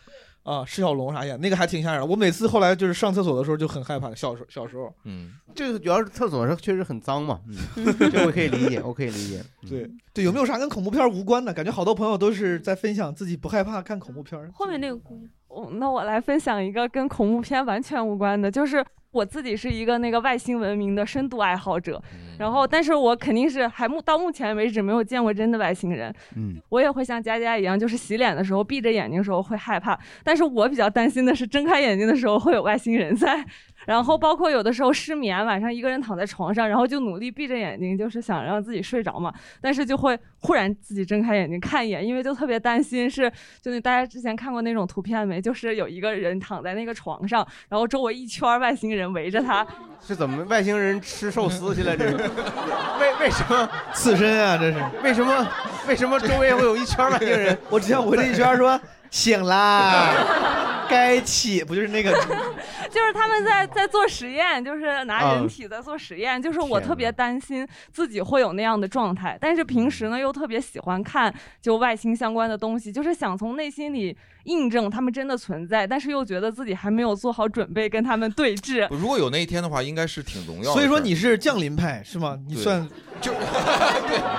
[0.42, 2.06] 啊，释小龙啥演，那个还挺吓人的。
[2.06, 9.40] 我每次后来就是上厕所的时候就很害怕，小时候小时候，嗯，这个主要是厕所是确实很脏嘛，嗯，这我可以理解，我可以理解。
[9.62, 11.52] 嗯对对，有没有啥跟恐怖片无关的？
[11.52, 14.38] 感觉好多朋友都是在分享自己不害怕看恐怖片。
[14.52, 18.84] 后面那个姑娘，哦，那我来分享一个跟恐怖片完全无关的，就是
[19.16, 22.00] 我自己是一个那个外星文明的深度爱好者，
[22.38, 33.42] 然后但是我肯定是还目到目前为止没有见过真的外星人，嗯，我也会像佳佳一样，就是洗脸的时候闭着眼睛的时候会害怕，但是我比较担心的是睁开眼睛的时候会有外星人在。
[33.86, 45.40] 然后包括有的时候失眠，晚上一个人躺在床上，然后就努力闭着眼睛，就是想让自己睡着嘛，但是就会忽然自己睁开眼睛看一眼，因为就特别担心是，就那大家之前看过那种图片没？
[45.40, 49.66] 就是有一个人躺在那个床上，然后周围一圈外星人围着他，
[50.04, 51.96] 是怎么外星人吃寿司去了？
[51.96, 54.58] 这 是为为什么刺身啊？
[54.58, 55.48] 这是为什么？
[55.86, 57.56] 为什么周围会有一圈外星人？
[57.70, 58.80] 我只想围了一圈说
[59.16, 62.12] 醒啦，该起不就是那个？
[62.92, 78.86] 就是他们在在做实验，就是拿啊人体在做实验，就是我特别担心自己会有那样的状态，但是平时呢又特别喜欢看就外星相关的东西，就是想从内心里印证他们真的存在，但是又觉得自己还没有做好准备跟他们对峙。
[78.90, 80.74] 如果有那一天的话，应该是挺荣耀的事儿。
[80.74, 82.38] 所以说你是降临派是吗？
[82.46, 82.86] 你算
[83.20, 83.32] 就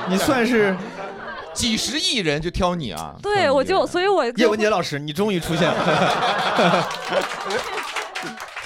[0.07, 0.75] 你算是
[1.57, 3.15] 几十亿人就挑你啊？
[3.21, 6.87] 对，我就所以我叶文洁老师，你终于出现了。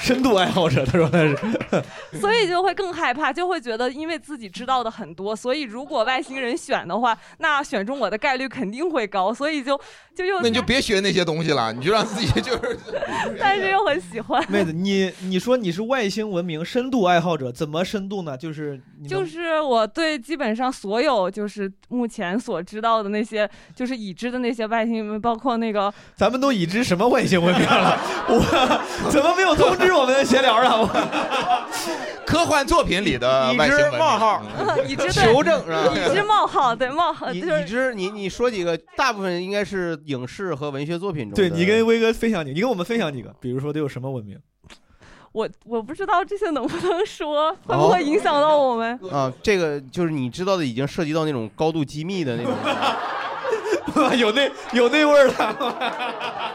[0.02, 1.38] 深度爱好者，他说他是。
[2.20, 9.80] 所以就会更害怕，就会觉得因为自己知道的很多，所以如果外星人选的话，那选中我的概率肯定会高，所以就
[10.16, 12.78] 就又那你就别学那些东西了，你就让自己就是。
[13.40, 14.44] 但是又很喜欢。
[14.52, 18.36] 妹子，你你说你是外星文明深度爱好者，怎么深度呢？
[18.36, 27.98] 就是你能就是我对基本上所有就是目前所知道的那些就是已知的那些外星，包括那个咱们都已知什么外星文明了？
[28.28, 30.78] 我怎么没有通知我们的闲聊啊？
[30.80, 30.88] 我
[32.26, 34.42] 科幻作品里的外星文明冒号
[34.88, 35.84] 已知求证是吧？
[35.94, 38.78] 已知冒号对冒号已就是已知，你你说几个？
[38.96, 41.34] 大部分应该是影视和文学作品中。
[41.34, 44.38] 对你跟威哥分享几个，你跟我们分享几个，比如说都有什么文明？
[45.34, 49.00] 我我不知道这些能不能说，会哦不会影响到我们？
[49.12, 52.54] 啊，这个就是你知道的，已经涉及到那种高度机密的那种。
[54.18, 55.56] 有那有那味儿了。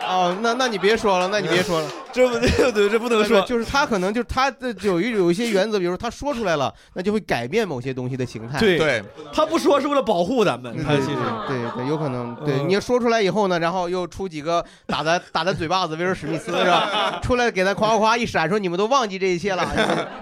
[0.07, 3.41] 哦，那那你别说了，那你别说了，这不 对对，这不能说。
[3.43, 8.59] 就是他可能就是他的有一有一些原则，比如说他说出来了，那就会改变某些东西的形态。
[8.59, 9.03] 对
[9.33, 12.35] 他不说是为了保护咱们，他对其实对对对，有可能。
[12.37, 17.21] 对，嗯你要说出来以后呢，然后又出几个打咱打咱嘴巴子，威尔史密斯是吧？
[17.23, 19.65] 出来给他夸夸夸一闪，说你们都忘记这一切了，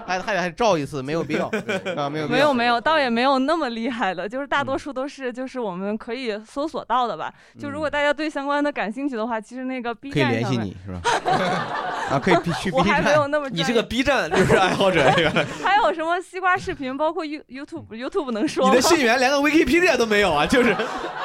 [0.05, 1.47] 还还得还照一次，没有必要
[1.95, 7.33] 啊，没有必要没有没有，倒也没有那么厉害的，就是大多数都是就是我们可以搜索到的吧。
[7.59, 11.01] 就如果大家对相关的感兴趣的话，其实那个 B 可以联系你是吧？
[12.09, 13.31] 啊，可以必须 B 我还没有站。
[13.31, 15.29] 那么你是个 B 站就是爱好者，这个
[15.63, 18.69] 还有什么西瓜视频，包括 You YouTube YouTube 能说吗？
[18.71, 20.75] 你的信源连个 Wikipedia 都没有啊，就是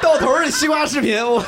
[0.01, 1.43] 到头是西瓜视频，我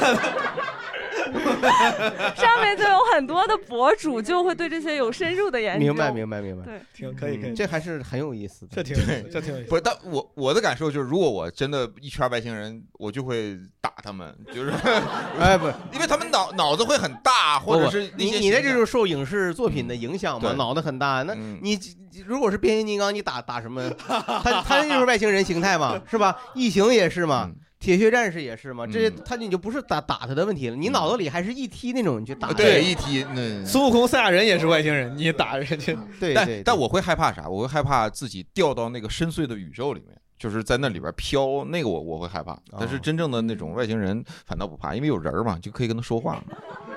[2.36, 5.86] 上面就有很多的博主就会对这些有深入的研究。
[5.86, 8.72] 明白明白明白，对， 挺可以可以嗯这还是很有意思的。
[8.76, 9.70] 这挺有意思这挺有意思。
[9.70, 14.72] 不是，但我我的感受就是，如果我真的一圈外星人，我就会打他们，就是，
[15.40, 21.24] 哎不，因为他们脑脑子会很大，或者是你你那就是受影视作品的影响嘛，脑子很大。
[21.24, 21.80] 那嗯你
[22.26, 23.90] 如果是变形金刚，你打打什么？
[24.08, 26.36] 他他就是外星人形态嘛，是吧？
[26.54, 27.50] 异形也是嘛。
[27.84, 32.54] 铁血战士也是嘛，这些他你就不是打打他的问题了，你脑子里还是一踢那种，你去打他。
[32.54, 37.50] 对一踢那孙悟空、赛亚人也是外星人，你打人家，但对但但我会害怕啥？
[37.50, 42.58] 我会害怕自己掉到那个深邃的宇宙里面，就是在那里边飘，那个我我会害怕。
[42.80, 46.44] 但是真正的那种外星人反倒不怕，因为有人嘛，就可以跟他说话嘛。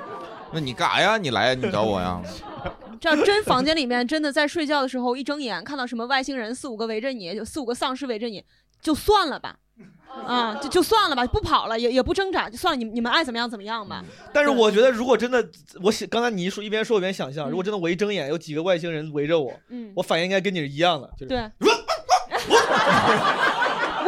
[0.54, 1.18] 那你干啥呀？
[1.18, 1.54] 你来呀？
[1.54, 2.22] 你找我呀？
[3.00, 8.44] 这样真房间里面真的在睡觉的时候，一睁眼看到什么外星人四五个围着你，就四五个丧尸围着你，
[8.80, 9.58] 就算了吧，
[10.24, 14.04] 啊，就就算了吧，不跑了，也也不挣扎，就算了，你你们爱怎么样怎么样吧。
[14.32, 15.46] 但是我觉得，如果真的，
[15.82, 21.50] 我想刚才你一说一边说一边想象，如果真的我一睁眼有几个外星人围着我，嗯我反应应该跟你是一样的，就是对。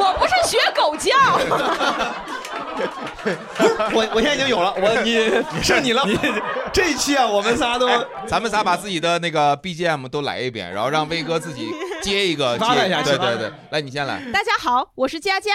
[0.01, 1.13] 我不是学狗叫，
[3.93, 5.31] 我我现在已经有了，我你
[5.63, 6.19] 是你了，你
[6.73, 7.89] 这一期啊，我们仨都，
[8.27, 11.71] 咱们仨把自己的那个 BGM 都来一遍，然后让威哥自己
[12.03, 14.21] 接一个， 接一下对对对，来你先来。
[14.33, 15.51] 大家好，我是佳佳，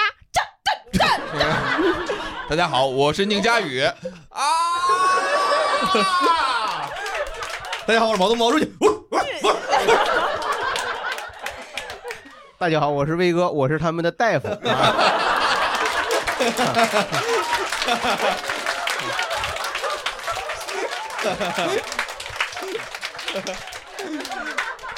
[2.49, 3.93] 大家好，我是宁佳宇啊。
[7.85, 8.71] 大家好，我是毛东毛书记。
[12.57, 14.47] 大家好，我是威哥，我是他们的大夫。
[14.47, 15.19] 啊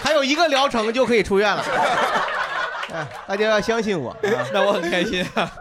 [0.01, 1.63] 还有一个疗程就可以出院了。
[2.93, 4.19] 哎，大家要相信我，啊、
[4.53, 5.51] 那我很开心啊，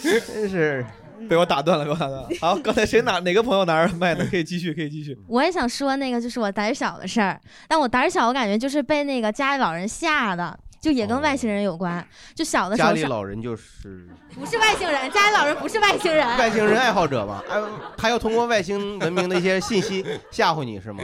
[0.00, 0.86] 真是
[1.28, 2.28] 被我打断了，被我打断了。
[2.40, 4.26] 好，刚才谁拿哪个朋友拿着麦呢？
[4.30, 5.18] 可以继续，可以继续。
[5.26, 7.38] 我也想说那个，就是我胆小的事儿。
[7.66, 12.06] 但我胆小，我感觉就是被那个家里老人吓的，就也跟外星人有关。
[12.34, 17.42] 就小的时候家里老人就是不是外星人，家里老人不是外星人，外星人爱好者嘛？
[17.48, 17.60] 哎，
[17.96, 21.02] 他要通过外星文明的一些信息 吓唬你是吗？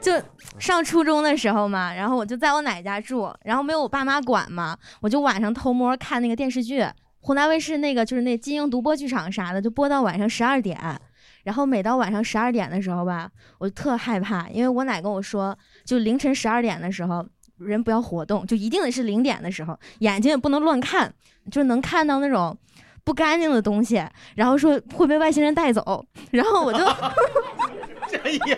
[0.00, 0.12] 就
[0.58, 6.84] 上初中的时候嘛，然后我就在我奶家住，然后没有我爸妈管嘛，我就晚上偷摸看那个电视剧，
[7.20, 10.78] 湖南卫视那个就是那金鹰独播剧场啥的，就播到晚上十二点。
[11.44, 17.24] 然后每到晚上十二点的时候吧，我就特害怕，因为我奶跟我说，就凌晨十二点的时候，
[17.64, 21.12] 人不要活动，就一定得是零点的时候，眼睛也不能乱看，
[21.50, 22.56] 就能看到那种
[23.04, 26.84] 不干净的东西，然后说会被外星人带走，然后我就。
[28.24, 28.56] 哎呀，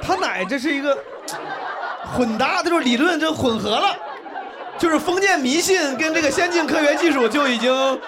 [0.00, 0.96] 他奶这是一个
[2.14, 3.96] 混搭，这种理论这混合了，
[4.78, 8.00] 就是封建迷信跟这个先进科学技术就已经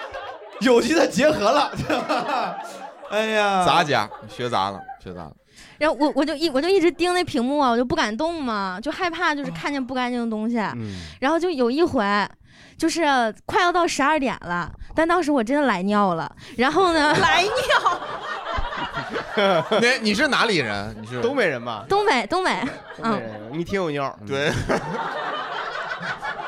[0.61, 1.71] 有机的结合了。
[3.11, 5.33] 哎呀，杂家学杂了，学杂了。
[5.81, 10.57] 然后我我就一我就一直盯那屏幕啊，我就不敢动嘛，就害怕就是看见不干净的东西。
[11.19, 12.05] 然后就有一回，
[12.77, 13.01] 就是
[13.47, 16.31] 快要到十二点了，但当时我真的来尿了。
[16.55, 17.51] 然后呢， 来尿，
[19.81, 20.95] 你你是哪里人？
[21.01, 21.83] 你是东北人吧？
[21.89, 22.51] 东北，东北，
[23.01, 24.15] 嗯，东北人，你挺有尿。
[24.27, 24.51] 对，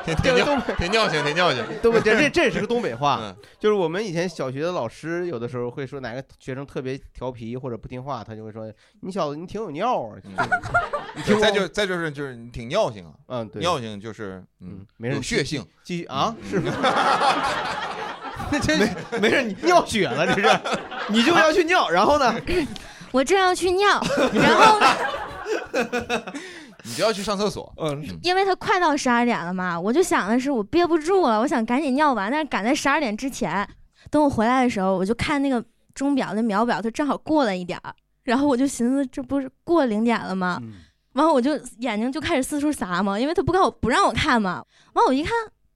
[0.05, 1.63] 挺挺尿，挺尿性，挺尿性。
[1.81, 10.17] 东北这这这也是个东北话嗯，就是我们以前小学的老师有的时候会说哪个学生特别调皮或者不听话，他就会说你小子你挺有尿啊。
[11.15, 16.73] 你听过再就再就是就是你挺尿性啊，嗯对尿性就是嗯没事有血性，继续啊嗯是吗？
[18.51, 18.75] 那这
[19.19, 20.59] 没事，你尿血了这是，
[21.09, 22.35] 你就要去尿，然后呢？
[23.11, 24.01] 我正要去尿，
[24.33, 24.87] 然后呢，
[26.83, 27.73] 你就要去上厕所。
[27.77, 33.67] 嗯，因为他快到十二点了嘛，我就想的是我憋不住了，我想赶紧尿完，但是赶在十二点之前。
[34.11, 37.93] 等我回来的时候，我就看那个钟表那秒表，它正好过了一点儿，
[38.23, 40.61] 然后我就寻思这不是过零点了吗？
[41.13, 44.63] 完后我就眼睛就开始四处撒嘛，因为他不告我不让我看嘛。
[44.93, 45.31] 完我一看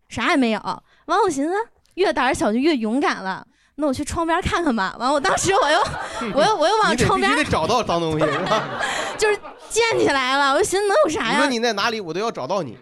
[0.09, 0.59] 啥也没有，
[1.05, 1.53] 完我寻思
[1.93, 3.47] 越胆儿小就越勇敢了。
[3.79, 4.95] 那我去窗边看看吧。
[4.99, 5.79] 完，我当时我又，
[6.33, 8.63] 我又，我又往你得窗边必须得找到脏东西，是吧？
[9.17, 10.53] 就是溅起来了。
[10.53, 11.51] 我就寻思能有啥呀无论？
[11.51, 12.75] 你在哪里，我都要找到你。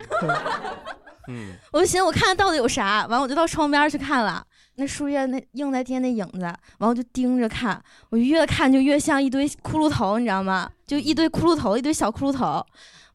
[1.27, 3.05] 嗯，我就寻思我看看到底有啥。
[3.07, 4.41] 完，我就到窗边去看了。
[4.75, 6.41] 那树叶那映在天那影子，
[6.79, 10.69] 完我就盯着看，我越看就越像一堆骷髅头，你知道吗？
[10.87, 12.65] 就一堆骷髅头，一堆小骷髅头。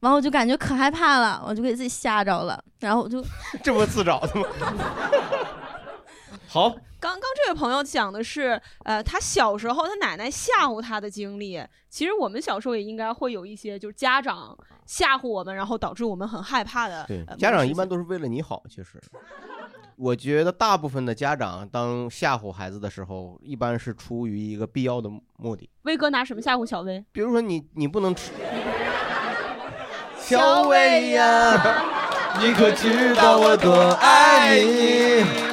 [0.01, 3.25] 完我就感觉可害怕了，我就给自己吓着了，然后我就
[3.63, 4.47] 这不自找的吗？
[6.49, 11.61] 好，刚刚这位朋友讲的是，呃，他小时候他奶奶吓唬他的经历。
[11.89, 17.07] 其实我们小时候也应该会有一些，就是家长吓唬我们，然后导致我们很害怕的。
[17.09, 19.01] 对呃，家长一般都是为了你好，其实。
[19.97, 27.03] 我觉得大部分的家长当吓唬孩子的时候，一般是出于一个必要的目的，威哥拿什么吓唬小威？
[27.13, 28.31] 比如说你你不能吃。
[30.21, 31.83] 小威呀，
[32.41, 35.50] 你可知道我多爱你？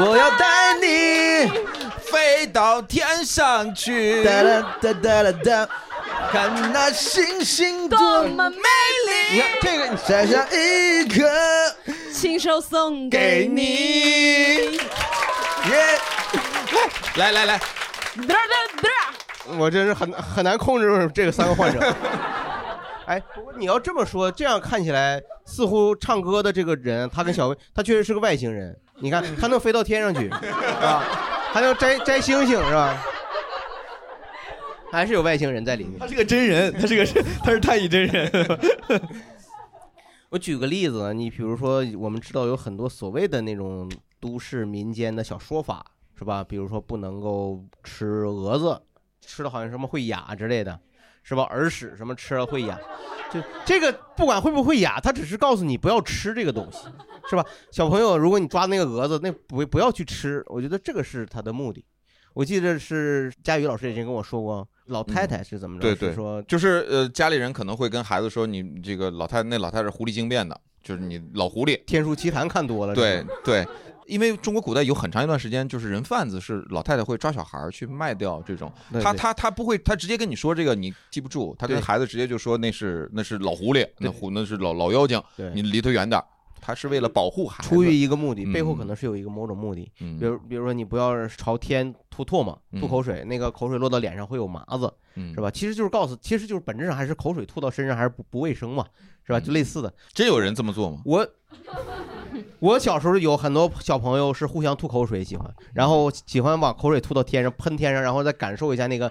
[0.00, 1.50] 我要带你
[2.00, 4.22] 飞到天上去。
[4.22, 5.68] 哒啦哒哒啦哒，
[6.30, 9.32] 看那星星多么美丽。
[9.32, 11.28] 你看这个，摘下一颗
[12.12, 13.62] 亲手送给给你。
[13.62, 14.76] 你。
[14.76, 15.98] 耶，
[17.16, 18.38] 来来来，嘚儿
[18.76, 21.94] 嘚嘚我真是很很难控制这个三个患者。
[23.06, 28.76] 哎，不过你要这么说，这样看起来似乎唱歌的这个人，他跟小薇，他确实是个外星人。
[29.00, 31.02] 你看，它能飞到天上去，是吧？
[31.52, 33.02] 还能摘摘星星，是吧？
[34.90, 36.06] 还是有外星人在里面他。
[36.06, 38.30] 是个真人，他是个真，他是太乙真人。
[40.30, 45.84] 我举个例子，你比如说，我们知道有很多所谓的那种都市民间的小说法，
[46.18, 46.42] 是吧？
[46.42, 48.82] 比如说不能够吃蛾子，
[49.20, 50.78] 吃了好像什么会哑之类的，
[51.28, 51.42] 是吧？
[51.50, 52.80] 耳屎什么吃了会哑，
[53.30, 56.86] 就这个不管会不会哑，他只是告诉你不要吃这个东西，
[57.28, 57.44] 是吧？
[57.70, 61.84] 小朋友，如果你抓那个蛾子，那不不要去吃，我觉得这个是他的目的。
[62.32, 65.82] 我记得是佳宇老师以前跟我说过，老太太是怎么着？
[65.82, 71.76] 对对，是说就是呃，家里人可能会跟孩子说，你这个老太那老太太是狐狸精变的，就是你老狐狸。
[71.84, 73.66] 《天书奇谭》看多了，对对，
[74.08, 86.24] 因为中国古代有很长一段时间，就是人贩子是老太太会抓小孩儿去卖掉这种，他他他不会，他直接跟你说这个你记不住，他跟孩子直接就说那是那是老狐狸，那狐那是老老妖精对，你离他远点儿。
[86.60, 89.90] 他是为了保护孩子，出于一个目的，嗯背后可能是有一个某种目的。
[90.00, 95.50] 嗯比如，比如说你不要朝天吐唾沫、吐口水，那个口水落到脸上会有麻子，嗯是吧？
[95.50, 98.84] 其实就是告诉，其实就是本质上还是口水吐到身上还是不不卫生嘛，
[99.24, 99.40] 是吧？
[99.40, 99.92] 就类似的。
[100.12, 101.00] 真有人这么做吗？
[101.04, 101.26] 我
[102.58, 109.10] 我小时候有很多小朋友是互相吐口水，喜欢，然后喜欢把口水吐到天上，喷天上，然后再感受一下那个，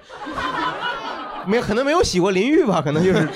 [1.48, 2.82] 没可能没有洗过淋浴吧？
[2.82, 3.28] 可能就是。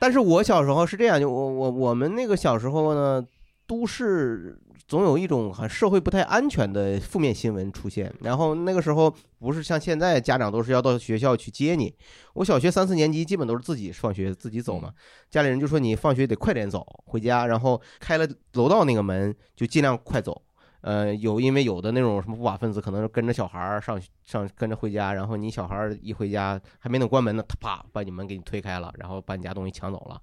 [0.00, 3.24] 但是我小时候是这样，就我我我们那个小时候呢，
[3.66, 8.12] 都市总有一种社会不太安全的负面新闻出现。
[8.20, 11.92] 然后那个时候不是像现在家长都是要到学校去接你，
[12.34, 14.92] 我小学三四年级基本都是自己放学自己走嘛，
[15.28, 20.40] 家里人就说你放学得快点走回家，然后开了楼道那个门就尽量快走。
[20.80, 30.20] 呃，有因为有的那种什么不法分子可能是跟着小孩儿上上跟着回家，然后你小孩儿一回家还没等关门呢，他啪把你门给你推开了，然后把你家东西抢走了，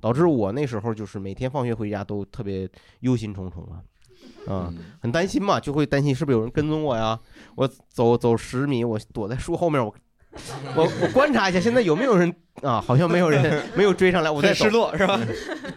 [0.00, 2.68] 导致我那时候就是每天放学回家都特别
[3.00, 3.82] 忧心忡忡啊，
[4.46, 7.18] 啊、很担心嘛，就会担心是不是有人跟踪我呀？
[7.56, 9.92] 我走走十米，我躲在树后面，我
[10.76, 12.80] 我我观察一下，现在有没有人啊？
[12.80, 15.18] 好像没有人，没有追上来，我再很失落是吧？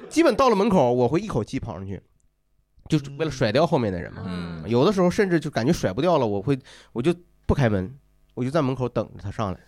[0.07, 2.01] 基本到了门口，我会一口气跑上去，
[2.89, 4.23] 就是为了甩掉后面的人嘛。
[4.25, 6.59] 嗯有的时候甚至就感觉甩不掉了，我会
[6.91, 7.95] 我就不开门，
[8.33, 9.59] 我就在门口等着他上来，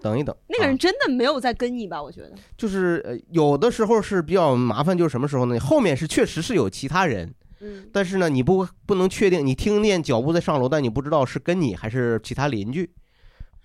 [0.00, 0.34] 等一等。
[0.48, 2.02] 那个人真的没有在跟你吧？
[2.02, 2.32] 我觉得。
[2.56, 5.60] 就是呃，有的时候是比较麻烦，就是什么时候呢？
[5.60, 12.90] 后面是确实是有其他人，嗯，但是呢，你不不能确定，你听见脚步在上楼，但你不知道是跟你还是其他邻居。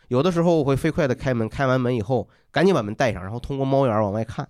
[0.09, 4.47] 有的时候我会飞快的开门，开完门以后赶紧把门带上，然后通过猫眼儿往外看。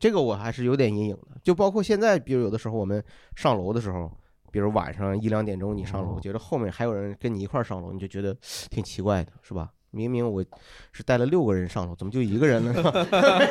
[0.00, 3.04] 这个我还是有点阴影的，就包括现在，比如有的时候我们
[3.36, 4.10] 上楼的时候，
[4.50, 8.34] 比如晚上一两点钟你上楼，觉得后面还有人跟你一块儿上楼，你就觉得
[8.70, 9.70] 挺奇怪的，是吧？
[9.92, 10.42] 明明我
[10.92, 12.72] 是带了六个人上楼，怎么就一个人呢？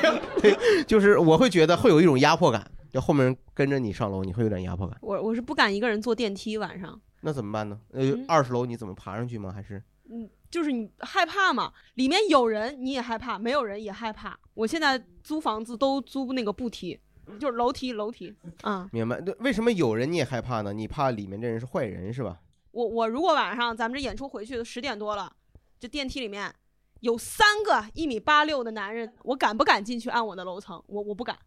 [0.87, 4.97] 就是我会觉得会有一种压迫感，就后面人跟着你上楼，你会有点压迫感。
[5.01, 7.79] 我我是不敢一个人坐电梯晚上，那怎么办呢？
[7.91, 9.51] 呃嗯，二十楼你怎么爬上去吗？
[9.51, 14.37] 还是嗯，就是你害怕嘛，里面有人你也害怕，没有人也害怕。
[14.53, 16.99] 我现在租房子都租那个步梯，
[17.39, 18.35] 就是楼梯楼梯。
[18.61, 19.21] 啊，明白？
[19.21, 20.73] 对，为什么有人你也害怕呢？
[20.73, 22.41] 你怕里面这人是坏人是吧？
[22.71, 25.31] 我我如果晚上咱们这演出回去十点多了，
[25.79, 26.53] 这电梯里面
[26.99, 30.81] 有三个一米八六的男人，我敢不敢进去按我的楼层？
[30.87, 31.37] 我我不敢。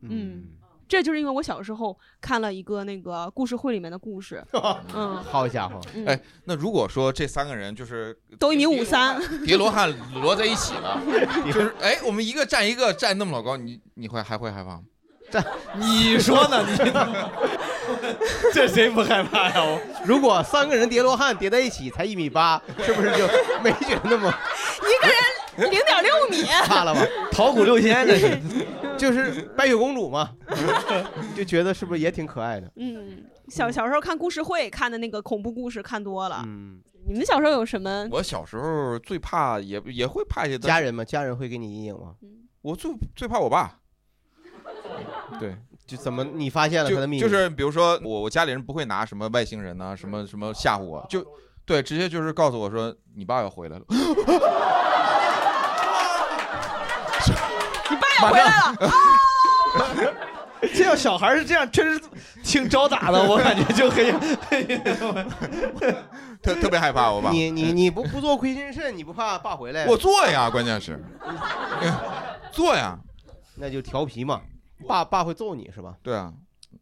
[0.00, 0.48] 嗯，
[0.88, 4.42] 这就是因为我小时候看了一个那个故事会里面的故事。
[4.94, 11.00] 嗯， 好家伙，嗯哎，那如果说这三个人就是 都一米五三，叠罗汉摞在一起了，
[11.46, 14.80] 就是哎，我们一个站一个站那么老高，你你会还会害怕吗？
[15.30, 16.64] 站，你说呢？
[16.66, 16.76] 你
[18.54, 19.54] 这谁不害怕呀？
[19.62, 23.26] 我如果三个人叠罗汉叠在一起才一米八，是不是就
[23.62, 24.26] 没觉得那么
[24.78, 25.16] 一个人
[25.66, 27.00] 零点六米， 怕了吧？
[27.32, 28.40] 桃谷六仙这是，
[28.96, 30.30] 就是白雪公主嘛，
[31.36, 32.70] 就觉得是不是也挺可爱的？
[32.76, 36.42] 嗯，小小时候看故事会看的那个恐怖故事看多了。
[36.46, 38.06] 嗯，你们小时候有什么？
[38.10, 42.14] 我小时候最怕也也会怕一些家人嘛，家人会给你阴影吗？
[42.62, 43.78] 我最最怕我爸。
[45.38, 45.56] 对，
[45.86, 47.20] 就怎么你发现了他的秘密？
[47.20, 51.24] 就就是比如说我我家里人不会拿什么外星人呐、什么什么吓唬我，就
[51.64, 53.84] 对，直接就是告诉我说你爸要回来了。
[58.26, 58.76] 回来了。
[60.74, 62.00] 这要小孩是这样，确实
[62.42, 64.04] 挺招打的，我感觉就很
[66.42, 67.30] 特特别害怕我爸。
[67.30, 69.86] 你你你不不做亏心事，你不怕爸回来？
[69.86, 71.00] 我做呀，关键是
[72.50, 72.98] 做呀，
[73.56, 74.40] 那就调皮嘛。
[74.86, 75.94] 爸爸会揍你是吧？
[76.02, 76.32] 对啊，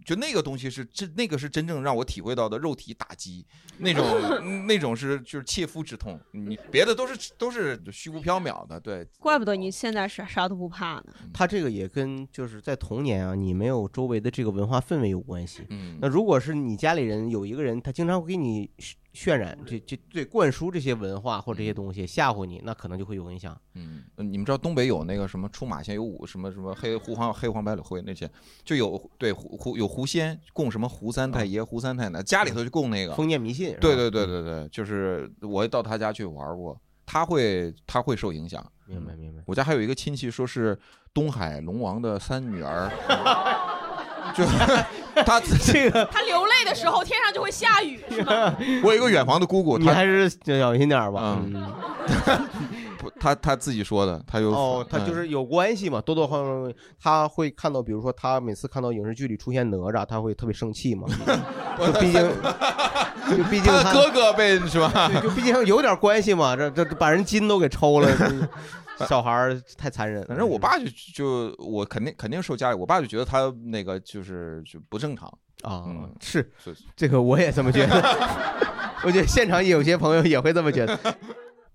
[0.07, 3.45] 就那个东西是真，那个是真正让我体会到的肉体打击，
[3.79, 6.19] 那种那种是就是切肤之痛。
[6.31, 9.05] 你别的都是都是虚无缥缈的，对。
[9.19, 11.07] 怪不得你现在啥啥都不怕呢。
[11.35, 15.67] 他这个也跟就是在童年啊，你没有周围的这个文化氛围有关系。
[15.71, 18.71] 嗯那如果是你家里人有一个人，他经常会给你
[19.17, 23.59] 渲染这这对灌输这些文化或这些东西吓唬你，那可能就会有影响。
[23.73, 28.31] 嗯，你们知道东北有那个什么出马仙有五什么什么黑狐黄黑黄白柳灰那些，
[28.63, 33.15] 就有对狐狐有狐仙供什么狐三太爷、胡三太奶，家里头就供那个。
[33.15, 38.65] 封建迷信对对对对对，就是我到他家去玩过，他会他会受影响。
[38.85, 39.43] 明白明白。
[39.47, 40.79] 我家还有一个亲戚说是
[41.15, 42.89] 东海龙王的三女儿，
[44.37, 44.45] 就
[45.23, 48.55] 他这个他流泪的时候，天上就会下雨，是吗？
[48.85, 51.39] 我有一个远房的姑姑，她你还是小心点儿吧。
[51.43, 51.73] 嗯，
[52.99, 56.73] 不，他他自己说的，他有哦，他就嗯是有关系嘛，多多少少
[57.03, 61.07] 他会看到，比如说他每次看到影视剧里出现哪吒，他会特别生气嘛，
[61.79, 62.31] 就毕竟
[63.31, 65.09] 就毕竟哥哥被是吧？
[65.11, 68.27] 对就毕竟有点关系嘛，这这这把人筋都给抽了， 这
[69.09, 70.25] 小孩儿太残忍。
[70.27, 75.27] 反正我爸就就我肯定肯定受家里，我爸就觉得他那个就是就不正常
[75.63, 77.95] 啊，嗯，是是这个我也这么觉得，
[79.05, 80.99] 我觉得现场有些朋友也会这么觉得。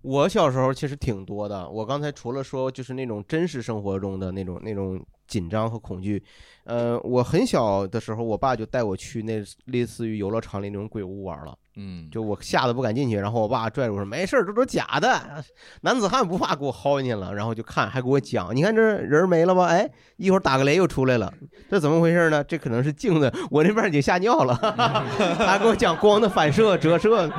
[0.02, 6.22] 我小时候其实挺多的，我刚才除了说就是那种真实生活中的那种那种紧张和恐惧，
[6.66, 11.56] 呃，我很小的时候，我爸就带我去那类似于游乐场里那种鬼屋玩了。
[11.78, 15.42] 嗯，就我吓得不敢进去，然后我爸拽着我说：“没事儿，这都假的，
[15.84, 19.68] 男子汉不怕，给我薅进去了。”然后就看，还给我讲：“你看这人没了吧？
[19.68, 21.34] 哎，一会儿打个雷又出来了，
[21.70, 22.44] 这怎么回事呢？
[22.44, 24.54] 这可能是镜子，我那边已经吓尿了。
[25.38, 27.32] ”他还给我讲光的反射、折射，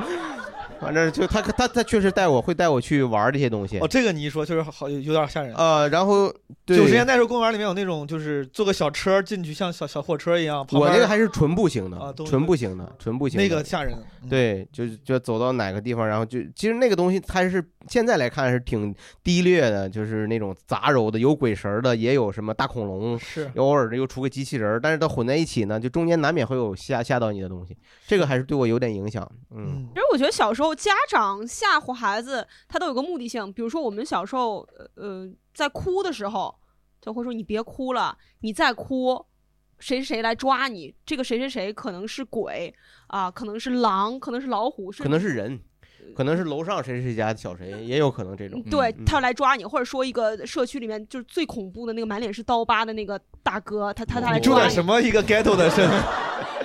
[0.83, 3.79] 反正就他他他确实带我会带我去玩这些东西。
[3.79, 5.55] 哦，这个你一说确实好有有点吓人。
[5.55, 6.33] 呃，然后
[6.65, 10.65] 对九十年代时候公园里面有那种就是坐个小车进去，像小小火车一样。
[10.65, 13.43] 旁边我那个还是纯步行的，啊都纯步行的，纯步行的。
[13.43, 27.77] 那个吓人嗯对，就就走到哪个地方，然后就其实那个东西它是现在来看是挺低劣的，就是那种杂糅的，有鬼神儿的，也有什么大恐龙，是偶尔又出个机器人儿，但是它混在一起呢，就中间难免会有吓吓到你的东西，
[28.07, 29.29] 这个还是对我有点影响。
[29.55, 33.51] 嗯，其实我觉得小时候家长吓唬孩子，他都有个目的性。
[33.51, 36.53] 比如说我们小时候，呃呃，在哭的时候，
[37.01, 39.25] 就会说你别哭了，你再哭，
[39.79, 40.93] 谁谁谁来抓你。
[41.05, 42.73] 这个谁谁谁可能是鬼
[43.07, 45.59] 啊、可能是狼，可能是老虎，可能是人，
[46.15, 48.61] 可能是楼上谁谁家的小谁，也有可能这种。
[48.63, 55.87] 对嗯他来抓你，或者说一个社区里面就是最恐怖的那个满脸是刀疤的那个大哥，他他他来你住抓什么一个 ghetto 的 镇？
[55.89, 56.62] 就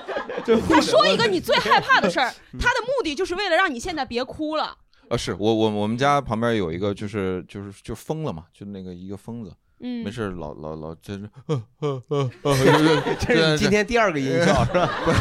[0.67, 4.75] 他说一个你最害怕的事儿， 他的目的就是为了让你现在别哭了。
[5.09, 14.89] 啊，是我我我们家旁边有一个就是就是就疯了嘛，就那个一个疯子， 嗯没事老老老真是，呃呃呃呃，这是你今天第二个音效是吧？
[15.03, 15.17] 不是，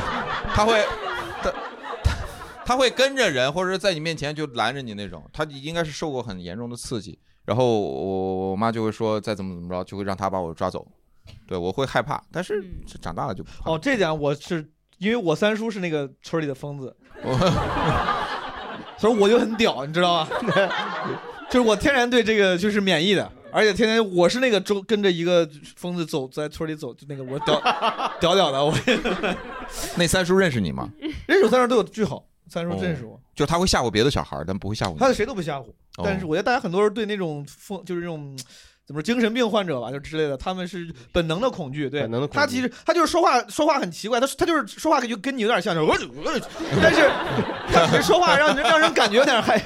[0.54, 0.84] 他会
[1.42, 1.50] 他
[2.02, 2.16] 他
[2.66, 7.18] 他会跟着人，或者是在你面前就拦着你那种，他应该是受过很严重的刺激。
[7.46, 10.86] 然后我我妈就会说再怎么怎么着，就会让他把我抓走。
[11.46, 12.62] 对我会害怕，但是
[13.00, 13.70] 长大了就不怕。
[13.70, 16.94] 哦，这点我是因为我三叔是那个村里的疯子，
[18.99, 20.30] 所以我就很屌，你知道吗？
[21.51, 27.59] 就是我天然对这个就是免疫的，而且天天我是那个周跟着一个疯子走在村里走，就那个我屌
[28.20, 28.74] 屌屌的，我
[29.96, 30.90] 那三叔认识你吗？
[31.26, 34.99] 认识我三叔对我巨好，三叔认识我，哦就他会吓唬别的小孩，但不会吓唬你。
[34.99, 35.62] 他对谁都不吓唬，
[35.96, 38.36] 哦但是我觉得大家很多人对那种疯就是这种。
[38.89, 41.91] 怎么说精神病患者吧，就之类的，他们是本能的恐惧。
[41.91, 45.93] 对，本能的恐惧他其实他就是说话说话很奇怪，他他就是说话就跟你有点像，就是我
[46.24, 46.41] 我，
[46.82, 47.11] 但是
[47.70, 49.62] 他只是说话让人让人感觉有点还，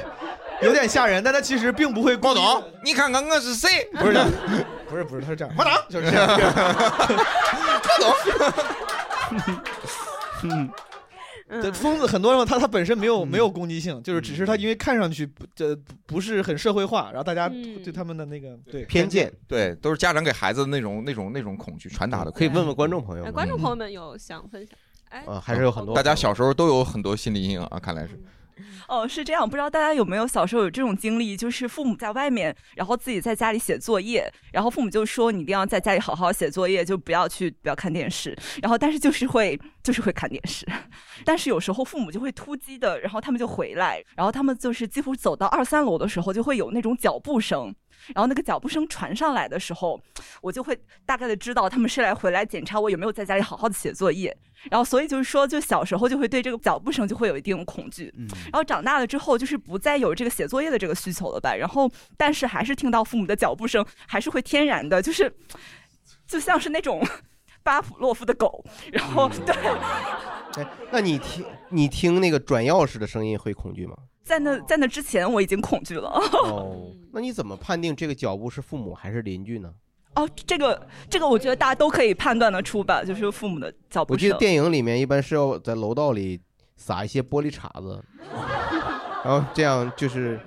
[0.60, 2.16] 有点吓人，但他其实并不会。
[2.16, 3.68] 毛董，你看看我是谁？
[3.92, 4.28] 不是这样，
[4.90, 6.26] 不是不是，他是这样，马党就是这样。
[7.86, 8.12] 毛董，
[10.50, 10.68] 嗯。
[11.60, 15.76] 对，疯子很多人他他本身没有没有攻击性，就是只是他因为看上去不这
[16.06, 22.30] 不是很社会化，然后大家对他们的那个对偏见，对，都是家长给孩子的那种那种那种恐惧传达的。
[22.30, 24.78] 可以问问观众朋友哎，观众朋友们有想分享？
[25.10, 28.18] 哎，啊，还是有很多大家小时候都有很多心理阴影啊，看来是。
[28.88, 40.66] 哦，是这样，不知道大家有没有小时候有这种经历，就是父母在外面，然后自己在家里写作业，然后父母就说你一定要在家里好好写作业，就不要去不要看电视，然后但是就是会就是会看电视，
[41.24, 47.74] 但是有时候父母就会突击的，然后他们就回来，然后他们就是几乎走到二三楼的时候，就会有那种脚步声。
[48.08, 50.00] 然后那个脚步声传上来的时候，
[50.40, 54.36] 我就会大概的知道他们是来回来检查我有没有在家里好好的写作业。
[54.70, 58.14] 然后所以就是说，就小时候就会对这个脚步声就会有一定的恐惧。
[58.44, 61.52] 然后长大了之后，就是不再有这个写作业的这个需求了吧。
[61.54, 65.34] 然后但是还是听到父母的脚步声，还是会天然的，就是
[66.28, 67.04] 就像是那种
[67.62, 68.64] 巴甫洛夫的狗。
[68.92, 69.54] 然后 对，
[70.62, 73.96] 哎，那你听你听那个转钥匙的声音会恐惧吗？
[74.22, 76.08] 在那在那之前我已经恐惧了。
[76.08, 79.72] 哦， 那你怎么判定这个脚步是父母还是邻居呢？
[80.14, 84.14] 哦，这个这个，我觉得大家都可以判断得出吧，就是父母的脚步声。
[84.14, 86.40] 我记得电影里面一般是要在楼道里
[86.76, 88.04] 撒一些玻璃碴子，
[89.24, 90.38] 然后这样就是，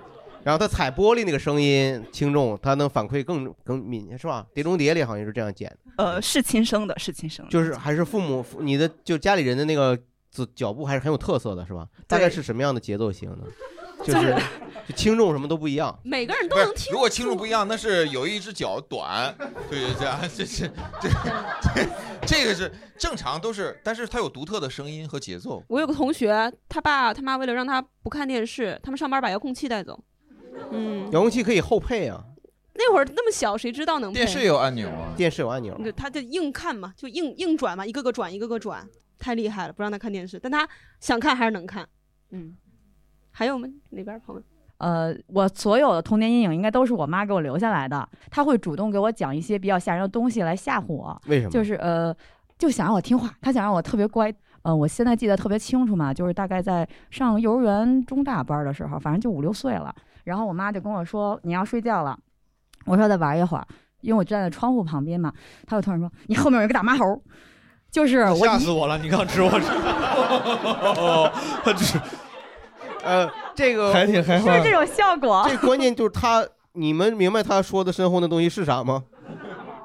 [0.46, 4.46] 然后他踩玻璃那个声音轻重，他能反馈更更敏是吧？
[4.54, 9.98] 《碟中谍》里好像是这样剪的，呃，是亲生的，是亲生的，就是还是父母你的就家里人的那个
[10.30, 11.88] 脚脚步还是很有特色的，是吧？
[12.06, 13.46] 大概是什么样的节奏型呢？
[14.04, 14.36] 就是
[14.88, 15.98] 就轻重什么都不一样。
[16.04, 16.94] 每个人都能听。
[16.94, 19.34] 如果轻重不一样，那是有一只脚短，
[19.68, 20.72] 对 对对，这是
[21.02, 21.10] 这
[21.74, 21.90] 这
[22.28, 25.64] 这个是正常都是，但是他有独特的声音和节奏。
[25.70, 30.00] 我有个同学，他爸他妈为了让他不看电视，他们上班把遥控器带走。
[30.72, 32.24] 嗯，遥控器可以后配啊，
[32.74, 34.20] 那会儿那么小，谁知道能配？
[34.20, 35.76] 电视有按钮啊，电视有按钮。
[35.82, 38.88] 对，他就硬看嘛，就硬硬转嘛，一个个转，一个个转，
[39.18, 40.68] 太厉害了，不让他看电视，但他
[41.00, 41.88] 想看还是能看。
[42.32, 42.56] 嗯，
[43.32, 43.68] 还有吗？
[43.92, 44.42] 哪边朋友？
[44.78, 48.08] 呃，我所有的童年阴影应该都是我妈给我留下来的。
[48.30, 51.22] 她会主动给我讲一些比较吓人的东西来吓唬我。
[51.28, 52.14] 为什么就是呃，
[52.58, 54.34] 就想让我听话，她想让我特别乖。
[54.66, 59.94] 呃，我现在记得特别清楚嘛，就是大概在上幼儿园中大班的时候，反正就五六岁了。
[60.24, 62.18] 然后我妈就跟我说：“你要睡觉了。”
[62.86, 63.68] 我说：“再玩一会儿。”
[64.02, 65.32] 因为我站在窗户旁边嘛，
[65.68, 67.22] 她就突然说：“你后面有一个大妈猴。”
[67.92, 68.98] 就是我吓死我了！
[68.98, 69.68] 你刚指我指，
[71.64, 72.00] 他 指，
[73.04, 74.58] 呃，这个还挺害怕。
[74.58, 75.46] 是这种效果。
[75.48, 76.44] 这关键就是他，
[76.74, 79.04] 你们明白他说的身后那东西是啥吗？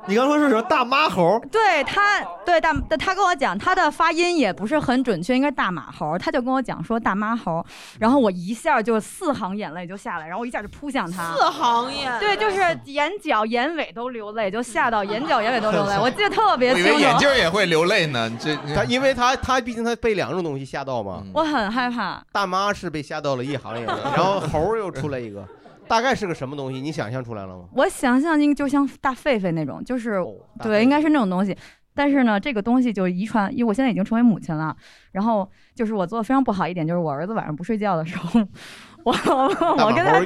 [0.07, 1.39] 你刚说是什么大妈猴？
[1.53, 6.19] 对他，对大，他跟我讲他的发音也不是很准确，应该是大马猴。
[6.19, 7.65] 他就跟我讲说大妈猴，
[7.99, 11.35] 然后我一下就四行眼泪就下来，然后我一下就扑向他。
[11.35, 15.99] 四行眼对，就是眼角、眼尾都流泪，就吓到眼角、眼尾都流泪。
[15.99, 16.97] 我记得特别我以清楚。
[16.97, 21.23] 为眼镜也会流泪呢，这他因为他他毕竟他被两种东西吓到嘛。
[21.35, 22.21] 我很害怕。
[22.33, 25.47] 大妈是被吓到了一行眼泪，然后猴又出来一个，
[25.91, 26.81] 大概是个什么东西？
[26.81, 27.65] 你想象出来了吗？
[27.75, 30.23] 我想象应该就像大狒狒那种，就是、
[30.63, 31.57] 对，应该是那种东西。
[31.93, 34.75] 但是呢，这个东西就遗传，因为我现在已经成为母亲了。
[35.11, 38.41] 然后就是我做的非常不好一点，就是我儿子晚上不睡觉的时候，
[39.03, 40.21] 我我跟他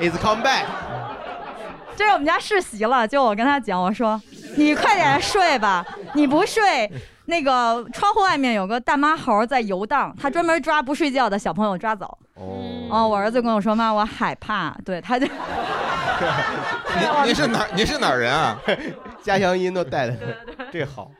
[0.00, 0.62] is come back，
[1.96, 4.22] 这是我们家世袭了，就我跟他讲，我说
[4.56, 6.88] 你快点睡吧，你不睡，
[7.28, 12.18] 那个窗户外面有个大妈猴在游荡，他专门抓不睡觉的小朋友抓走。
[12.34, 15.26] 哦，我儿子跟我说妈，我害怕，对，他就
[16.96, 18.58] 你你是哪你是哪儿人啊？
[19.22, 20.34] 家乡音都带来了，
[20.72, 21.10] 这好。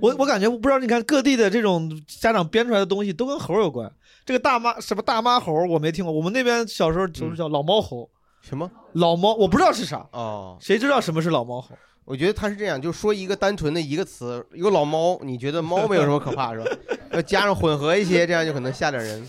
[0.00, 3.92] 我我感觉我不知道，你看各地的这种家长编出来的东西都跟猴有关。
[4.24, 8.08] 这个大妈什么大妈猴我没听过，我们那边小时候就是叫老猫猴。
[8.40, 9.34] 什么老猫？
[9.34, 10.06] 我不知道是啥。
[10.12, 11.76] 哦，谁知道什么是老猫猴？
[12.04, 16.70] 我觉得他是这样，就说一个单纯的一个词，一个老猫，你觉得猫没有什么可怕是吧？
[17.12, 19.26] 要加上混合一些，这样就可能吓点人。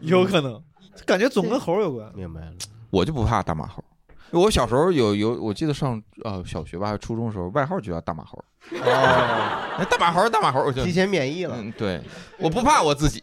[0.00, 0.60] 有可能，
[1.04, 2.10] 感觉总跟猴有关。
[2.14, 2.52] 明白了。
[2.90, 3.84] 我就不怕大马猴。
[4.30, 8.42] 我小时候有有，我记得上呃小学吧，还是初中的时候，外号就叫大马猴。
[8.72, 11.56] 哦，大马猴，大马猴，我就提前免疫了。
[11.58, 12.00] 嗯，对，
[12.38, 13.20] 我不怕我自己。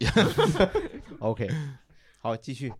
[1.19, 1.49] OK，
[2.21, 2.71] 好，继续。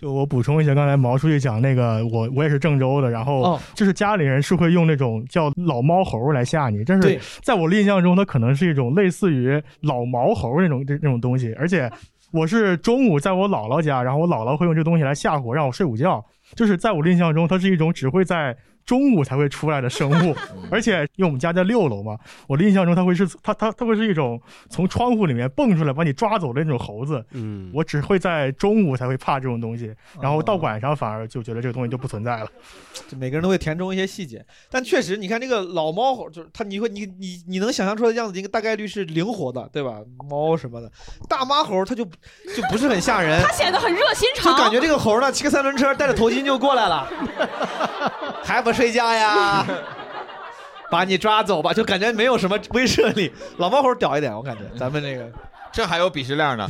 [0.00, 11.90] 就我补充一下，刚才毛书记讲那个，我我也是郑州的，然后哦就是家里人是会用那种叫老猫猴来吓你，但是在我的印象中，它可能是一种类似于老毛猴那种这这种东西，而且
[12.32, 16.24] 我是中午在我姥姥家，然后我姥姥会用这东西来吓唬我，让我睡午觉，
[16.54, 18.56] 就是在我的印象中，它是一种只会在
[18.86, 20.34] 中午才会出来的生物，
[20.70, 22.16] 而且因为我们家在六楼嘛，
[22.46, 27.22] 我的印象中它会是它它它会是一种从窗户里面蹦出来把你抓走的那种猴子。
[27.32, 32.48] 嗯，我只会在中午才会怕这种东西，然后到晚上反而就觉得这个东西就不存在了。
[33.08, 39.98] 就每个人都会填充一些细节，但确实，你看这个老猫猴，就是它，你会你你你能想象出来的样子，应该大概率是灵活的，对吧？
[40.28, 40.88] 猫什么的，
[41.28, 47.08] 大妈猴它就就不是很吓人，它显得很热心肠，就感觉这个猴呢骑个三轮车戴着头巾就过来了，
[48.44, 49.66] 还不睡觉呀？
[50.88, 53.32] 把你抓走吧，就感觉没有什么威慑力。
[53.56, 55.28] 老猫猴屌一点，我感觉咱们这个
[55.72, 56.66] 这还有鄙视链呢。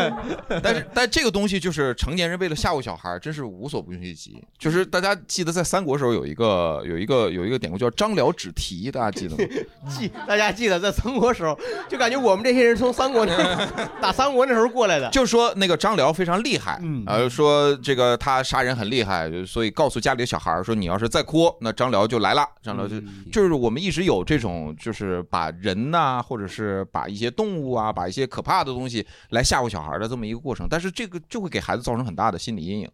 [0.62, 4.42] 但是，但这个东西就是成年人为了吓唬小孩儿，真是无所不用其极。
[4.58, 9.44] 就是大家记得在三国时候有一个有一个有一个典故叫张辽指题，大家记得吗？
[9.88, 13.66] 记大家记得在三国时候，就感觉我们这些人从三国那
[14.00, 15.08] 打三国那时候过来的。
[15.12, 22.46] 就说那个张辽非常厉害，嗯呃，说这个他杀人很厉害，所以告诉家里的小孩儿说，你要是再哭，那张辽就来了。
[22.62, 22.96] 张辽就、
[23.32, 32.90] 就是我们一直有这种，就是把人呐、或者是把一些动物啊，把一些可怕的东西来吓唬小孩的这么一个过程，但是这个就会给孩子造成很大的心理阴影。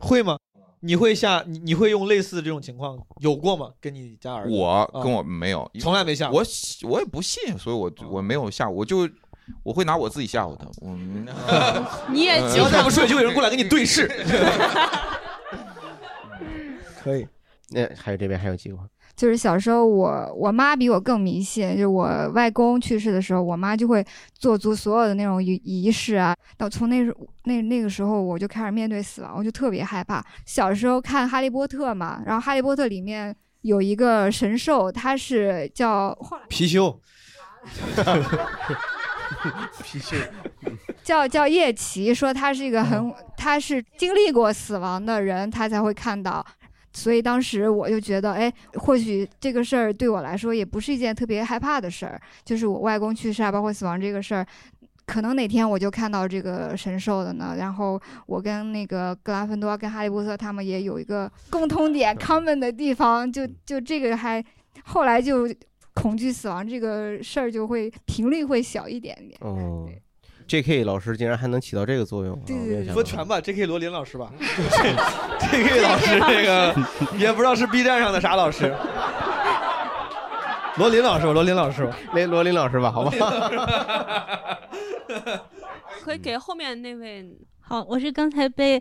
[0.00, 0.38] 会吗？
[0.80, 3.70] 你会吓你你会用类似这种情况有过吗？
[3.80, 4.54] 跟你家儿子？
[4.54, 6.40] 我跟我啊没有，从来没吓我
[6.84, 9.08] 我也不信，所以我我没有吓，我就
[9.64, 10.66] 我会拿我自己吓唬他。
[10.80, 10.96] 我
[12.14, 14.06] 你也呃只要再不睡，就有人过来跟你对视。
[17.02, 17.26] 可以。
[17.70, 18.86] 那还有这边还有计划。
[19.18, 26.32] 就是小时候我我妈比我更迷信，就是我外公去世的时候，我妈就会做足所有的那种仪仪式啊。
[26.56, 27.12] 到从那时
[27.42, 30.24] 那那个时候，我就开始面对死亡，我就特别害怕。
[30.46, 36.16] 小时候看《哈利波特》嘛，然后《哈利波特》里面有一个神兽，它是叫
[36.48, 36.96] 貔貅，
[39.82, 40.28] 貔貅，
[41.02, 46.46] 叫叫叶奇，说他是一个很，他是经历过死亡的人，他才会看到。
[46.98, 54.44] 所以当时我就觉得，哎，或许这个事儿对我来说也不是一件特别害怕的事儿，就是我外公去世啊，包括死亡这个事儿，
[55.06, 57.54] 可能哪天我就看到这个神兽的呢。
[57.56, 64.44] 然后我跟那个格兰芬多、跟哈利波特他们也有一个共通点，common 的地方，就就这个还
[64.84, 65.48] 后来就
[65.94, 69.38] 恐惧死亡这个事儿就会频率会小一点点。
[69.40, 69.88] 哦
[70.48, 70.82] ，J.K.
[70.82, 72.42] 老师竟然还能起到这个作用，
[72.92, 73.66] 说全吧，J.K.
[73.66, 74.32] 罗琳老师吧，
[75.52, 75.80] J.K.
[75.80, 76.74] 老师这个
[77.18, 78.74] 也不知道是 B 站上的啥老师，
[80.78, 83.12] 罗琳老师吧，罗琳老师吧，罗罗琳老师吧，好吧。
[86.02, 87.28] 可以给后面那位
[87.60, 88.80] 好，我是刚才被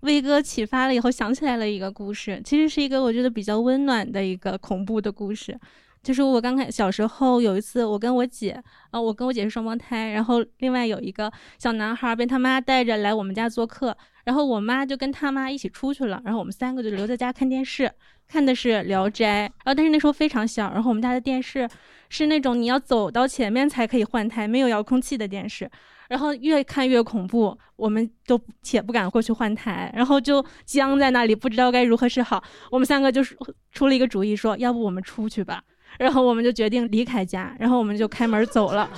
[0.00, 5.56] 威哥启发了以后想起来了一个故事，其实是一个我觉得比较温暖的一个恐怖的故事。
[6.02, 17.90] 就是我刚开小时候有一次，我跟我姐，呃，我跟我姐是双胞胎，然后另外有一个小男孩被他妈带着来我们家做客，然后我妈就跟他妈一起出去了，然后我们三个就留在家看电视，
[18.26, 19.24] 看的是《聊斋》，
[19.64, 21.68] 然后但是那时候非常小，然后我们家的电视
[22.08, 25.70] 是那种你要走到前面才可以换台，没有遥控器的电视。
[26.08, 32.42] 然后越看越恐怖，我们都且不敢过去换台，然后就僵在那里，不知道该如何是好。
[32.70, 33.36] 我们三个就是
[33.72, 35.62] 出了一个主意说，要不我们出去吧。
[35.98, 38.88] 然后我们就决定离开家，然后我们就开门走了。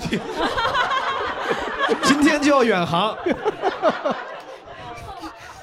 [2.02, 3.16] 今天就要远航。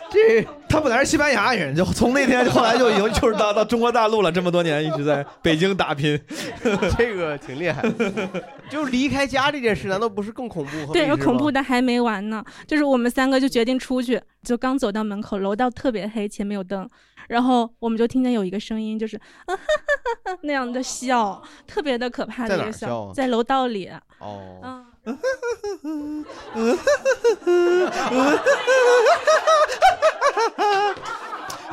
[0.10, 6.20] 这他本来是西班牙人，就从那天后来就已经就是到到中国大陆了，这么多年一直在北京打拼，
[6.98, 7.82] 这个挺厉害。
[8.70, 10.88] 就是离开家这件事，难道不是更恐怖？
[10.88, 16.88] 和对，恐怖的还没完呢，就是我们三个就决定出去，就刚走到门口，楼道特别黑，前面有灯，
[17.30, 23.14] 然后我们就听见有一个声音，就是啊哈哈哈那样的笑，特别的可怕的一个在笑啊？
[23.14, 23.90] 在楼道里。
[24.20, 24.86] 哦，嗯，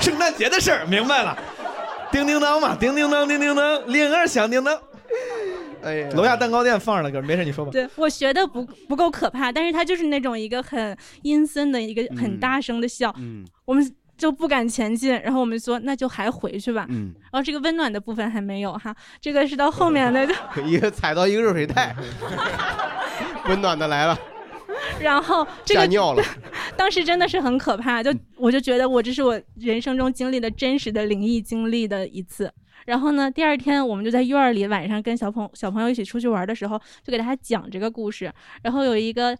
[0.01, 1.37] 圣诞节的事儿，明白了。
[2.11, 4.78] 叮叮当嘛，叮叮当，叮叮当，铃儿响叮当。
[5.82, 7.70] 哎呀，楼下蛋糕店放着呢，哥，没事，你说吧。
[7.70, 20.27] 对我学的不不够可怕，但是他就是那种一个很阴森的一个嗯很大声的笑，嗯我们就不敢前进，然后我们说那就还回去吧，嗯，然后这个温暖的部分还没有哈，这个是到后面的，
[20.65, 21.95] 一个踩到一个热水袋，
[23.49, 24.19] 温暖的来了，
[25.01, 26.23] 然后这个吓尿了。
[26.77, 32.53] 当时真的是很可怕，就我就觉得我这是我人生中经历的真实的灵异经历的一次。
[32.85, 38.31] 然后呢，第二天我们就在院儿里晚上跟小朋小朋友一起出去玩的时候，就给大家讲这个故事。
[38.62, 39.35] 然后有一个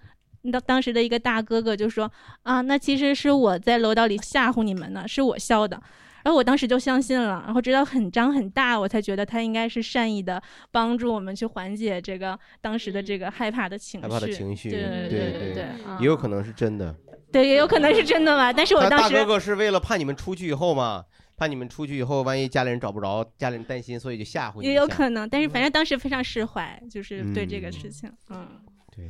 [0.51, 2.11] 当当时的一个大哥哥就说
[2.43, 5.81] 啊，那其实是我在楼道里吓唬你们呢，是我笑的。
[6.23, 14.07] 然后我当时就相信了，然后直到很张很大，我才觉得他应该是善意的帮助我们去缓解这个当时的这个害怕的情绪。
[14.07, 16.97] 害怕的情绪，对对对对对啊也有可能是真的。
[17.31, 18.51] 对，也有可能是真的吧。
[18.51, 21.05] 但是我当时大哥哥是为了怕你们出去以后嘛，
[21.37, 24.69] 怕你们出去以后万一家里人找不着，家里人担心，所以就吓唬你。
[24.69, 28.49] 也有可能，但是反正当时非常释怀，就是对这个事情，嗯。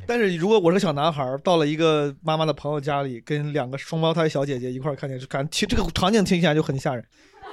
[0.07, 7.05] 但是如果我是个小男孩，到了一个妈妈的朋友家里，跟两个双胞胎小姐姐一块儿看电视，感听这个场景听起来就很吓人。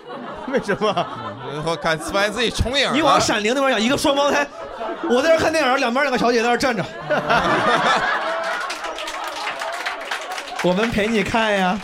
[0.51, 1.63] 为什么？
[1.65, 2.93] 我感发现自己重影了。
[2.93, 4.47] 你往闪灵那边想，一个双胞胎，
[5.09, 6.83] 我在这儿看电影，两边两个小姐姐在那站着，
[10.63, 11.79] 我们陪你看呀。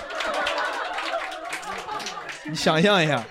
[2.49, 3.21] 你想象一下，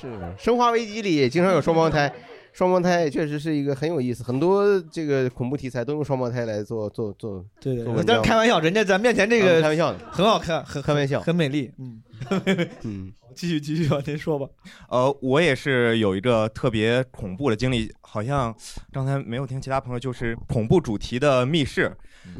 [0.00, 2.12] 是《生化危机》里也经常有双胞胎，
[2.60, 7.42] 双胞胎确实是一个很有意思，很多这个恐怖题材都用双胞胎来做做做。
[7.58, 11.72] 对对做文章但是开玩笑，人家咱面前这个啊开玩笑的，很好看，很开玩笑，很美丽。
[11.78, 12.02] 嗯
[12.82, 14.46] 嗯， 继续继续吧，您说吧。
[14.90, 18.54] 呃，我也是有一个特别恐怖的经历，好像
[18.92, 21.90] 刚才没有听其他朋友，就是恐怖主题的密室。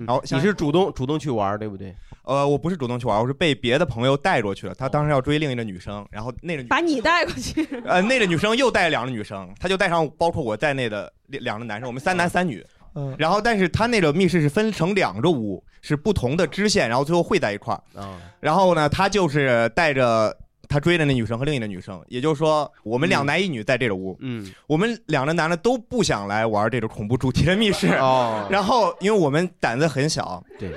[0.00, 1.96] 然后你是主动主动去玩，对不对？
[2.24, 4.74] 呃，我不是主动去玩，我是被别的朋友带过去了。
[4.74, 12.64] 他当时要追另一个女生，然后那个女把你带过去， 呃那个女生又带两个女生，他就带上包括我在内的两两个男生，我们三男三女。
[12.96, 18.00] 嗯，然后但是他那个密室是分成两个屋，是不同的支线，然后最后汇在一块儿。
[18.00, 20.36] 啊，然后呢，他就是带着
[20.68, 24.16] 他追的那女生和另一个女生，也就是说，我们两男一女在这个屋。
[24.18, 27.86] 嗯，我们两个男的都不想来玩这个恐怖主题的密室。
[27.94, 30.72] 哦 然后因为我们胆子很小，对，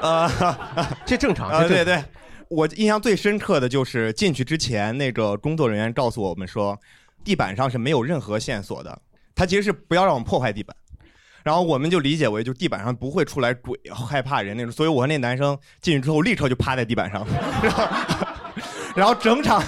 [0.02, 1.50] 呃，这正常。
[1.50, 2.04] 呃，这正对对，
[2.48, 6.78] 我印象最深刻的就是进去之前，那个工作人员告诉我们说，
[7.22, 9.00] 地板上是没有任何线索的，
[9.34, 10.74] 他其实是不要让我们破坏地板。
[11.42, 17.26] 然后我们就理解为，就地板上不会出来鬼、害怕人那种，所以我和那男生进去之后，立刻就趴在地板上，
[17.62, 17.88] 然后
[18.94, 19.62] 然后整场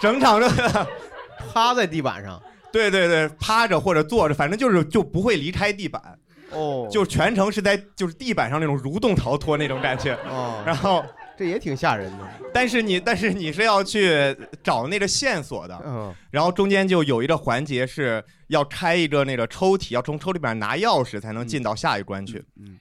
[0.00, 0.48] 整场就
[1.52, 2.42] 趴在地板上，
[2.72, 6.18] 对对对，趴着或者坐着，反正就是就不会离开地板。
[6.50, 10.14] 哦， 就全程是在就是地板上那种蠕动逃脱那种感觉。
[10.28, 11.04] 哦， 然后
[11.36, 12.28] 这也挺吓人的。
[12.54, 22.42] 但是你但是你是要去找那个线索的，嗯，然后中间就有一个环节是要开一个那个抽屉，要从抽屉里边拿钥匙才能进到下一关去。
[22.58, 22.78] 嗯，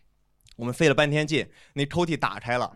[0.55, 2.72] 我们费了半天劲，那抽屉打开了，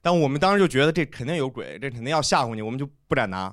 [0.00, 3.52] 但我们当时就觉得这肯定有鬼，这肯定要吓唬你，我们就不敢拿。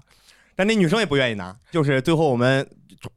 [0.56, 2.68] 但那女生也不愿意拿，就是最后我们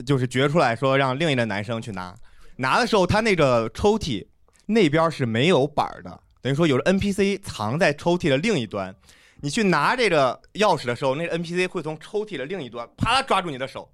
[0.06, 2.14] 就是决出来说让另一个男生去拿。
[2.62, 4.24] 拿的时候，他那个抽屉
[4.66, 8.94] 那边是没有板儿的，等于说有了 NPC 藏在抽屉的另一端。
[9.40, 13.90] 你去拿这个钥匙的时候，那个 NPC 会从抽屉的另一端啪啦抓住你的手。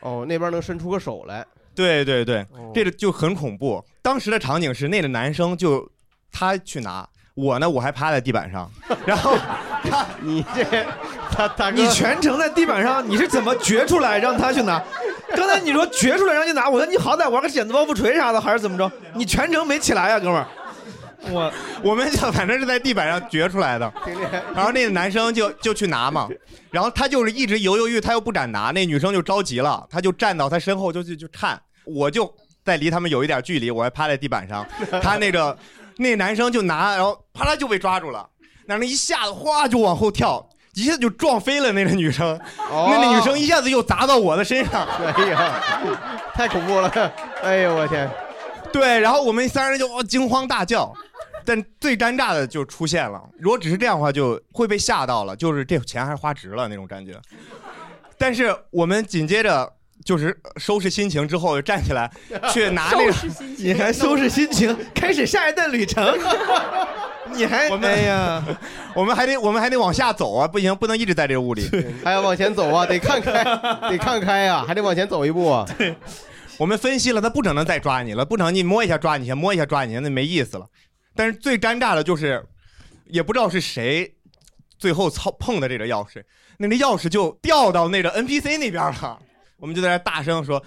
[0.00, 1.44] 哦，那边能伸出个手来。
[1.74, 3.82] 对对对，这个就很恐怖。
[4.02, 5.90] 当时的场景是那个男生就
[6.30, 8.70] 他去拿，我呢我还趴在地板上，
[9.06, 9.34] 然后
[9.82, 10.64] 他你这
[11.30, 14.84] 他他你全程在地板上，你是怎么掘出来让他去拿？
[15.36, 18.90] 刚才你说掘出来让你拿，我说你好歹玩个剪子包袱锤啥的，还是怎么着？
[19.14, 20.46] 你全程没起来呀、哥们儿。
[21.30, 21.52] 我
[21.84, 23.92] 我们就反正是在地板上掘出来的，
[24.54, 26.26] 然后那个男生就就去拿嘛，
[26.70, 32.32] 然后他就是一直犹犹豫豫，他又不敢拿，那女生就着急了，他就站到他身后就去就看，我就
[32.64, 34.66] 在离他们有一点距离，我还趴在地板上，
[35.02, 35.56] 他那个
[35.98, 38.26] 那男生就拿，然后啪啦就被抓住了，
[38.64, 40.48] 那人一下子哗就往后跳。
[40.74, 42.38] 一下子就撞飞了那个女生，
[42.70, 45.60] 哦那个女生一下子又砸到我的身上，哎呀，
[46.34, 46.88] 太恐怖了！
[47.42, 48.08] 哎呦我天！
[48.72, 50.92] 对，然后我们三人就哦惊慌大叫，
[51.44, 53.20] 但最尴尬的就出现了。
[53.38, 57.14] 如果只是这样的话，就会被吓到了，就是这钱还是花值了那种感觉。
[58.16, 59.72] 但是我们紧接着
[60.04, 62.08] 就是收拾心情之后，站起来
[62.52, 63.12] 去拿那个，
[63.58, 66.06] 你还收拾心情，开始下一段旅程。
[67.34, 68.44] 你还我们哎呀，
[68.94, 71.62] 我们还得我们还得往下走啊，不行，不能一直在这个屋里，
[72.04, 73.44] 还要往前走啊，得看开，
[73.88, 75.66] 得看开啊，还得往前走一步啊。
[76.58, 80.66] 我们分析了，他不可能再抓你了，不可能你摸一下抓你一下，摸一下抓你一下，那没意思了。
[81.14, 82.44] 但是最尴尬的就是，
[83.06, 84.14] 也不知道是谁
[84.78, 86.22] 最后操碰的这个钥匙，
[86.58, 89.18] 那个钥匙就掉到那个 NPC 那边了。
[89.58, 90.62] 我们就在那大声说：“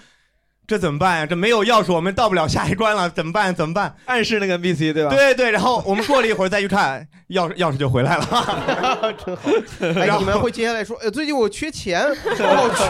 [0.66, 1.26] 这怎么办呀？
[1.26, 3.54] 这没有钥匙，我们到不了下一关了，怎么办？
[3.54, 3.94] 怎么办？
[4.06, 5.10] 暗示那个 NPC 对吧？
[5.10, 8.24] 对对，然后我们过了一会儿再去看， 钥匙钥匙就回来了。
[9.24, 9.50] 真好。
[10.00, 12.14] 哎，你们会接下来说，呃，最近我缺钱，我
[12.74, 12.84] 缺，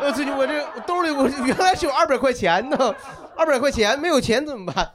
[0.00, 2.94] 呃，最近我这兜里我原来是有二百块钱呢，
[3.36, 4.88] 二百块钱没有钱怎么办？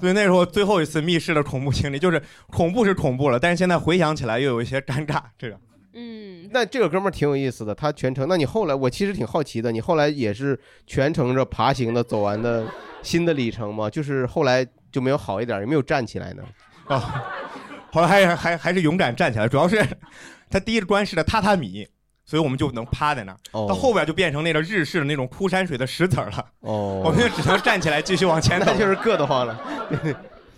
[0.00, 5.20] 所以那时候最后一次密室的恐怖经历，就是恐怖是恐怖了，但是现在回想起来又有一些尴尬。
[5.38, 5.56] 这个，
[5.94, 8.26] 嗯，那这个哥们儿挺有意思的，他全程。
[8.28, 12.66] 那你后来，我其实挺好奇的，你后来也是全程着爬行的走完的
[13.02, 13.88] 新的里程吗？
[13.88, 16.42] 就是后来就没有好一点，有没有站起来呢？
[16.88, 17.00] 哦，
[17.92, 19.80] 后来还还还是勇敢站起来，主要是
[20.50, 21.86] 他第一关是的榻榻米，
[22.24, 23.38] 所以我们就能趴在那儿。
[23.52, 26.44] 哦到后边就变成那个日式的那种枯山水的石子儿了。
[26.60, 28.66] 哦我们就只能站起来继续往前走。
[28.66, 29.58] 那就是硌得慌了。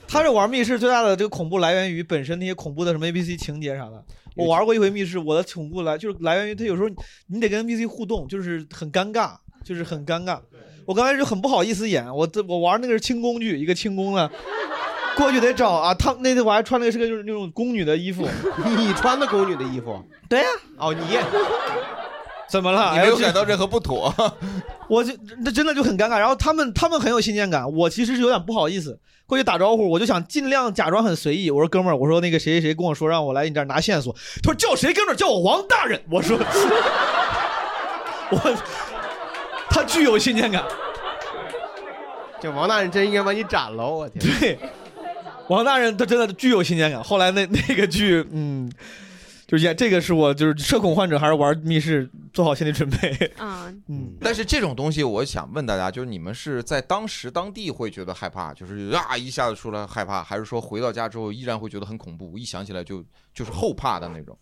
[0.09, 4.05] 他这玩密室最大的这个恐怖来源于本身那些恐怖的什么 A B C 情节啥的。
[4.37, 6.89] 我玩过一回密室，我的恐怖来就是来源于他有时候
[7.29, 9.31] 你得跟 NPC 互动，就是很尴尬，
[9.65, 10.39] 就是很尴尬。
[10.85, 14.31] 我刚开始就很不好意思演，我这我玩那个是轻工具，一个轻功的，
[15.17, 15.93] 过去得找啊。
[15.95, 18.29] 他那天我还穿那个是个就是那种宫女的衣服，
[18.77, 20.01] 你穿的宫女的衣服？
[20.29, 21.01] 对呀、哦，你
[22.49, 22.93] 怎么了？
[22.93, 24.15] 你没有哎感到任何不妥？
[24.89, 25.13] 我就
[25.45, 26.19] 那真的就很尴尬。
[26.19, 31.51] 然后他们他们很有新鲜感，我其实是有点不好意思过去打招呼，我就想尽量假装很随意。
[31.51, 36.01] 我说哥们儿，我说那个谁谁谁跟我说让我来你这儿拿线索，他说叫谁哥们儿叫我王大人。
[36.11, 36.39] 我说
[38.31, 38.57] 我
[39.71, 40.65] 他具有新鲜感，
[42.41, 44.39] 这王大人真应该把你斩了，我天！
[44.41, 44.59] 对，
[45.49, 47.03] 王大人他真的具有新鲜感。
[47.03, 48.73] 后来那那个剧，嗯。
[49.47, 53.73] 就是演这个是我就是社恐患者，还是玩密室做好心理准备啊？
[53.89, 64.37] 嗯， 但是这种东西，我想问大家，就是你们是在当时当地会觉得害怕，就是啊一下子出来害怕，还是说回到家之后依然会觉得很恐怖，一想起来就就是后怕的那种？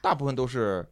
[0.00, 0.86] 大部分都是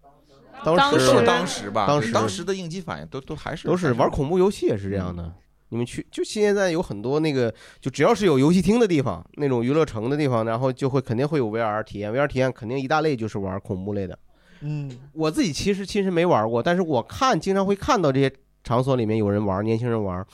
[0.64, 5.32] 当时当时吧，当时当时的应激反应都都还是都是玩恐怖游戏也是这样的。
[5.70, 12.12] 你们去就现在有很多那个，就只要是有游戏厅的地方，那种娱乐城的地方，然后就会肯定会有 VR 体验。
[12.12, 14.18] VR 体验肯定一大类就是玩恐怖类的。
[14.60, 20.24] 嗯，我自己其实亲身没玩过，但是我看经常会看到这些场所里面有人玩，年轻人玩，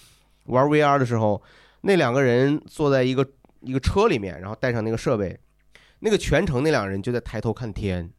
[0.47, 1.43] 玩 VR 的时候，
[1.81, 3.27] 那两个人坐在一个
[3.61, 5.39] 一个车里面，然后带上那个设备，
[6.01, 8.11] 那个全程那两个人就在抬头看天。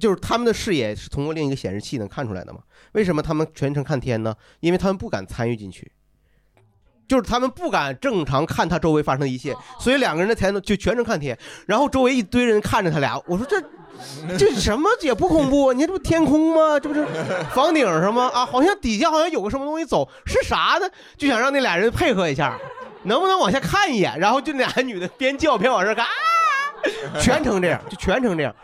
[0.00, 2.60] 就是他们的视野是通过另一个显示器能看出来的嘛？
[2.92, 4.34] 为什么他们全程看天呢？
[4.60, 5.92] 因为他们不敢参与进去。
[7.06, 13.20] 就是他们不敢正常看他周围发生的一切，所以两个人的才能就全程看天，然后周围一堆人看着他俩。
[13.26, 13.62] 我说这
[14.36, 16.80] 这什么也不恐怖，你看这不天空吗？
[16.80, 17.06] 这不是
[17.54, 18.30] 房顶上吗？
[18.34, 20.88] 啊，好像底下好像有个什么东西走，是啥呢？
[21.16, 22.58] 就想让那俩人配合一下，
[23.04, 24.18] 能不能往下看一眼？
[24.18, 26.10] 然后就俩女的边叫边往这看，啊，
[27.20, 28.54] 全程这样，就全程这样。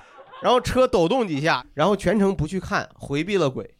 [0.43, 3.70] 然后车抖动几下，然后全程不去看，回避了鬼。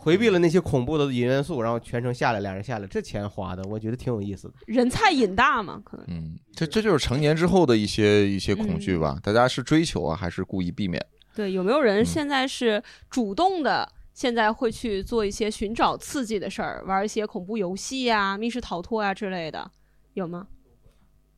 [0.00, 4.54] 回避了那些恐怖的引元素，然后全程下来，俩人下来，这钱花的，我觉得挺有意思的。
[4.66, 6.06] 人菜瘾大嘛，可能。
[6.08, 9.18] 嗯，这这就是成年之后的一些一些恐惧吧？
[9.22, 11.04] 大家是追求啊，还是故意避免？
[11.34, 13.92] 对，有没有人现在是主动的？
[14.14, 19.70] 现在会去做一些寻找刺激的事儿，玩一些恐怖游戏啊、密室逃脱啊之类的，
[20.14, 20.46] 有吗？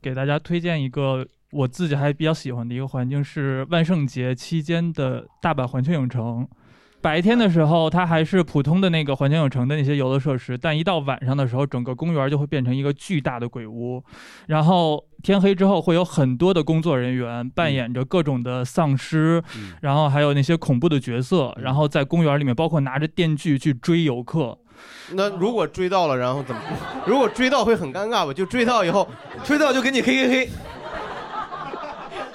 [0.01, 6.47] 给大家推荐一个我自己还比较喜欢的一个环境是万圣节期间的大阪环球影城。
[7.01, 14.03] 白天的时候，它还是普通的那个环球影城的那些游乐设施，但一到晚上的时候，整个公园就会变成一个巨大的鬼屋。
[14.47, 19.41] 然后天黑之后，会有很多的工作人员扮演着各种的丧尸，
[19.81, 24.57] 然后还有那些恐怖的角色，然后在公园里面，包括拿着电锯去追游客。
[25.13, 26.61] 那如果追到了，然后怎么？
[27.05, 28.33] 如果追到会很尴尬吧？
[28.33, 29.07] 就追到以后，
[29.43, 30.49] 追到就给你嘿嘿嘿。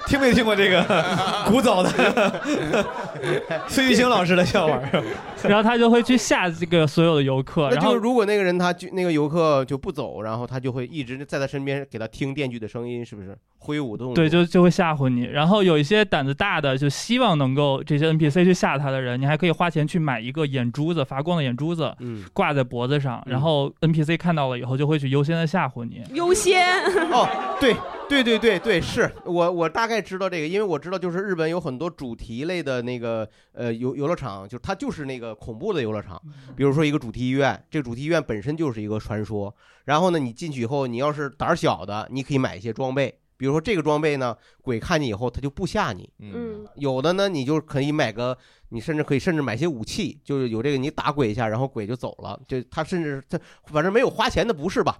[0.07, 0.83] 听没听过这个
[1.47, 1.89] 古早的
[3.67, 4.79] 崔玉清老师的笑话？
[5.43, 13.37] 然后他就会去吓这个所有的游客，那然后是如果那个人他就那个游客就不走，然后他就会一直在他身边给他听电锯的声音，是不是？
[13.59, 14.15] 挥舞动作。
[14.15, 15.23] 对，就就会吓唬你。
[15.25, 26.01] 然后有一些胆子大的，就希望能够这些 NPC 去吓他的人，你还可以花钱去买一个眼珠子，发光的眼珠子，嗯，挂在脖子上，然后 NPC 看到了以后就会去优先的吓唬你。
[26.13, 26.65] 优先
[27.11, 27.27] 哦，
[27.59, 27.75] 对
[28.09, 36.21] 对对对对，是我我大概知道这个，因为我知道就是日本有很多主题类的那个呃游游乐场，就它就是那个恐怖的游乐场，
[36.55, 39.53] 比如说一个主题医院，这个主题医院本身就是一个传说。
[39.85, 43.13] 然后呢，你进去以后，你要是胆儿小的，你可以买一些装备。
[43.37, 46.09] 比如说这个装备呢，鬼看见以后他就不吓你。
[46.19, 48.35] 嗯，有的呢，你就可以买个
[48.69, 52.39] 你甚至可以甚至买些武器，就是有这个你打鬼一下，然后鬼就走了。
[52.47, 54.97] 就他甚至他反正没有花钱的不是吧？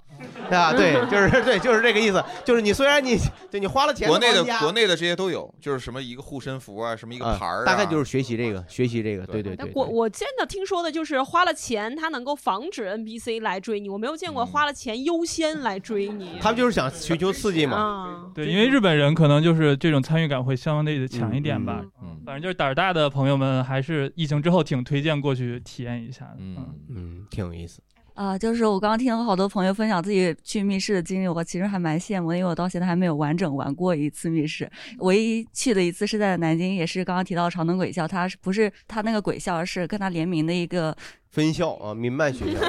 [0.50, 0.74] 对吧？
[0.74, 2.24] 对，就是对，就是这个意思。
[2.46, 3.18] 就是你虽然你
[3.52, 9.72] 对你花了钱，国内的国内的这些都有，就是什么一个护身符啊，什么一个啊牌儿、啊大概就是学习这个，学习这个，对对对。
[9.76, 16.38] 我我见的听说的就是花了钱，他能够防止 NPC 来追你，我没有见过花了钱优先来追你。
[16.42, 17.78] 他们就是想寻求刺激嘛。
[17.78, 21.84] 啊，对，因为日本人可能就是这种参与感会相对的强一点吧。
[22.02, 26.38] 嗯，反正就是胆儿大的朋友们，还是疫情之后挺推荐过去体验一下的。
[26.40, 27.82] 嗯嗯，挺有意思。
[28.14, 34.68] 啊、就是我刚刚听了好多朋友分享自己去密室的经历，我其实还蛮羡慕的，因为我到现在还没有完整玩过一次密室。
[34.98, 40.98] 唯一去的一次是在南京，也是刚刚提到长灯鬼校，它是不是它那个鬼校是跟它联名的一个
[41.30, 42.60] 分校啊，民办学校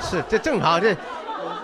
[0.00, 0.92] 是这正常，这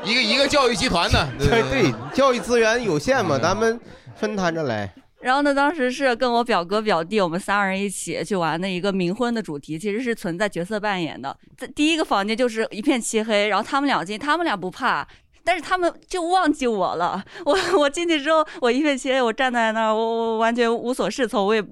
[0.05, 3.79] 一个一个教育集团的，对对，教育资源有限嘛，咱们
[4.17, 4.93] 分摊着来。
[5.21, 11.37] 然后呢，当时是跟我表哥表弟，我们三个人一起去玩的一个冥婚的主题，其实是存在角色扮演的。
[11.59, 15.07] 在第一个房间就是一片漆黑，然后他们俩进，他们俩不怕，
[15.45, 17.23] 但是他们就忘记我了。
[17.45, 21.63] 我 我进去之后，我一片漆黑，我站在那儿，我我完全无所适从，我也，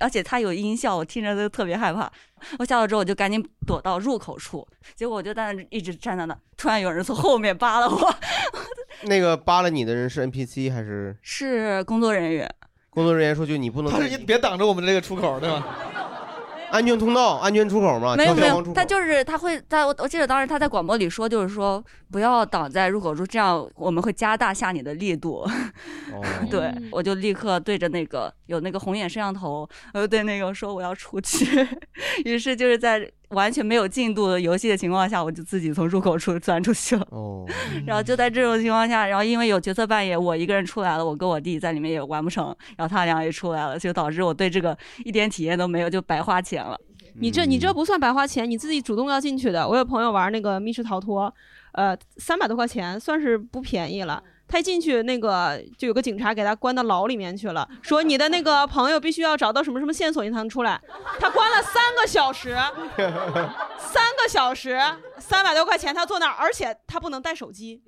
[0.00, 2.10] 而且他有音效，我听着都特别害怕。
[2.58, 8.14] 我下了之后，我就赶紧躲到入口处，结果我就在那一直站在那，突然有人从后面扒了我，
[9.04, 12.50] 那个扒了你的人是 NPC 还是是工作人员。
[12.96, 15.62] 工作人员说就你不能在他是别挡着我们这个出口，对吧？
[16.72, 18.16] 安全通道、安全出口嘛？
[18.16, 25.46] 没有没有他就是他会在我我记得当时他在广播里说，就是说不要挡在入口处，这样我们会加大下你的力度。
[26.10, 31.46] 哦对，我就立刻对着那个有那个红眼摄像头，我就对那个说我要出去。
[32.24, 37.06] 于是就是在完全没有进度的游戏的情况下，我就自己从入口处钻出去了。
[37.10, 37.44] 哦，
[37.86, 46.78] 然后就在这种情况下，然后因为有角色扮演，我一个人出来了，我跟我弟在里面也玩不成，然后他俩也出来了，就导致我对这个一点体验都没有，就白花钱了。
[47.18, 49.66] 你这你这不算白花钱，你自己主动要进去的。
[49.66, 51.32] 我有朋友玩那个密室逃脱，
[51.72, 54.22] 呃，三百多块钱算是不便宜了。
[54.48, 60.80] 他一进去，那个就有个警察给他关到牢里面去了，说你的那个朋友必须要找到什么什么线索，你才能出来。
[61.18, 62.56] 他关了三个小时，
[63.78, 64.80] 三个小时，
[65.18, 67.82] 三百多块钱，他坐那儿，而且他不能带手机，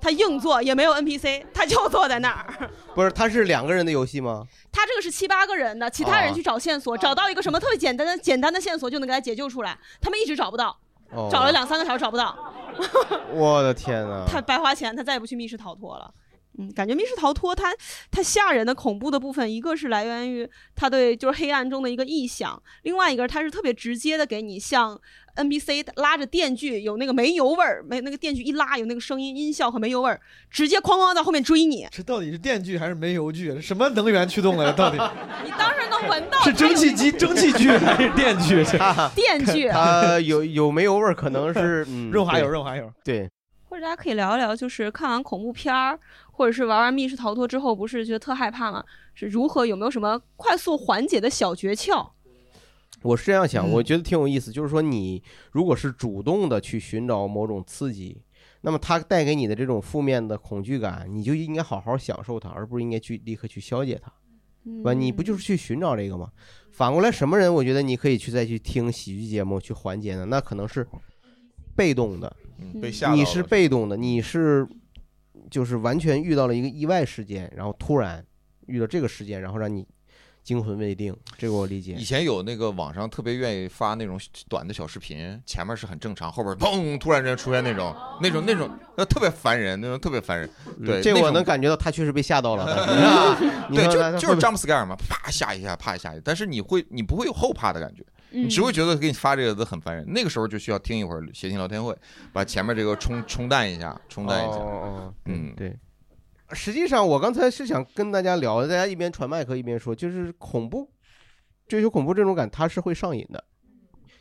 [0.00, 2.70] 他硬坐，也没有 NPC，他就坐在那儿。
[2.94, 4.44] 不是，他是两个人的游戏吗？
[4.72, 10.76] 他这个是七八个人的，其他人去找线索，找到一个什么特别简单的简单的线索就能给他解救出来，他们一直找不到，
[11.14, 12.36] 哦找了两三个小时找不到，
[13.32, 14.24] 我的天哪！
[14.26, 16.12] 他白花钱，他再也不去密室逃脱了。
[16.58, 17.72] 嗯，感觉密室逃脱它
[18.10, 25.00] 它吓人的恐怖的部分，一个是来源于它对就是黑暗中的一个臆想，另外一个它是特别直接的给你像
[25.36, 33.58] NPC 拉着电锯有那个煤油味儿，没那个电锯一拉有那个声音音效和煤油味儿，直接哐哐在后面追你，这到底是电锯还是煤油锯？
[33.58, 34.70] 什么能源驱动的？
[34.74, 34.98] 到底
[35.42, 38.62] 你当时能闻到是蒸汽机、蒸汽锯还是电锯？
[39.16, 42.92] 电锯呃有有煤油味儿，可能是嗯润滑油，润滑油。
[43.02, 43.26] 对，
[43.70, 45.98] 或者大家可以聊一聊，就是看完恐怖片儿，
[46.32, 48.84] 或者是玩完密室逃脱之后，不是觉得特害怕吗？
[49.14, 52.10] 是如何有没有什么快速缓解的小诀窍？
[53.02, 54.50] 我是这样想，嗯我觉得挺有意思。
[54.50, 55.22] 就是说，你
[55.52, 58.20] 如果是主动的去寻找某种刺激，
[58.62, 64.12] 那么它带给你的这种负面的恐惧感，你就应该好好享受它，而不是应该去立刻去消解它，
[64.64, 64.94] 对吧？
[64.94, 66.30] 你不就是去寻找这个吗？
[66.70, 70.24] 反过来，什么人我觉得你可以去再去听喜剧节目去缓解呢？
[70.26, 70.86] 那可能是
[71.74, 74.66] 被动的，嗯被吓你是被动的，你是
[75.52, 78.24] 就是完全遇到了一个意外事件，然后突然
[78.68, 79.86] 遇到这个事件，然后让你
[80.42, 82.04] 惊魂未定，这个我理解以。
[82.04, 84.18] 前有那个网上特别愿意发那种
[84.48, 90.50] 短的小视频，前面是很正常，后边砰突然间出现那种那种那种，那特别烦人，那种特别烦人。
[90.84, 92.66] 对，这我能感觉到他确实被吓到了。
[93.72, 100.04] 对，就就是 jump scare 嘛，啪吓一下，啪吓一下，但是你会你不会有后怕的感觉，嗯你只会觉得给你发这个都很烦人。
[100.08, 101.96] 那个时候就需要听一会儿谐星聊天会，
[102.32, 104.58] 把前面这个冲冲淡一下，冲淡一下。
[104.58, 105.76] 哦嗯，对。
[106.54, 110.90] 实际上，我刚才是想跟大家聊，大家一边传麦克一边说，就是恐怖，
[111.66, 113.42] 追求恐怖这种感，它是会上瘾的，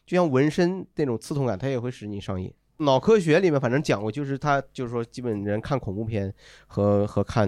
[0.06, 2.54] 就像纹身那种刺痛感，它也会使你上瘾。
[2.78, 6.34] 脑科学里面反正讲过，就是它就是说，基本人看恐怖片
[6.66, 7.48] 和和看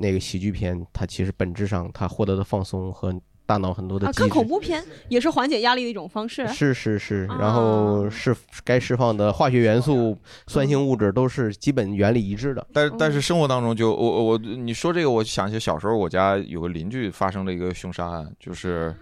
[0.00, 3.12] 那个喜剧片，它其实本质上它获得的放松和
[3.48, 6.46] 大脑很多的啊，看恐怖片也是缓解压力的一种方式。
[6.48, 10.14] 是是是，然后释该释放的化学元素、
[10.46, 12.66] 酸性物质都是基本原理一致的。
[12.74, 18.94] 但是但是生活当中就我我我你说这个，我想起小时候我家有个邻居发生了一个凶杀案，就是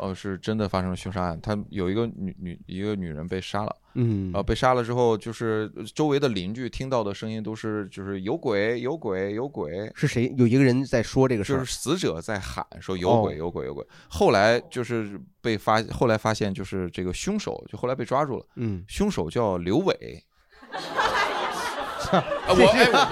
[0.00, 10.32] 呃，是真的发生了凶杀案，他有一个女女一个女人被杀了，嗯呃，被杀了之后，就是周围的邻居听到的声音都是就是有鬼有鬼有鬼，是谁？
[10.38, 13.86] 有一个人在说这个事儿就是死者在喊说有鬼哦有鬼有鬼。
[14.08, 18.46] 后来就是被发，后来发现就是这个凶手，就后来被抓住了。
[18.56, 20.24] 嗯，凶手叫刘伟。
[22.10, 23.04] 啊我哎我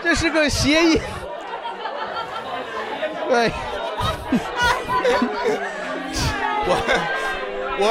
[0.00, 0.98] 不 这是个谐音。
[3.32, 3.48] 对，
[7.78, 7.88] 我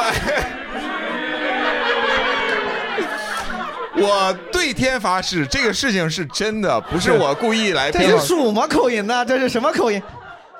[3.96, 9.26] 我对天发誓，这个事情是真的，不是我故意来这编是什么口音呢？
[9.26, 10.00] 这是什么口音？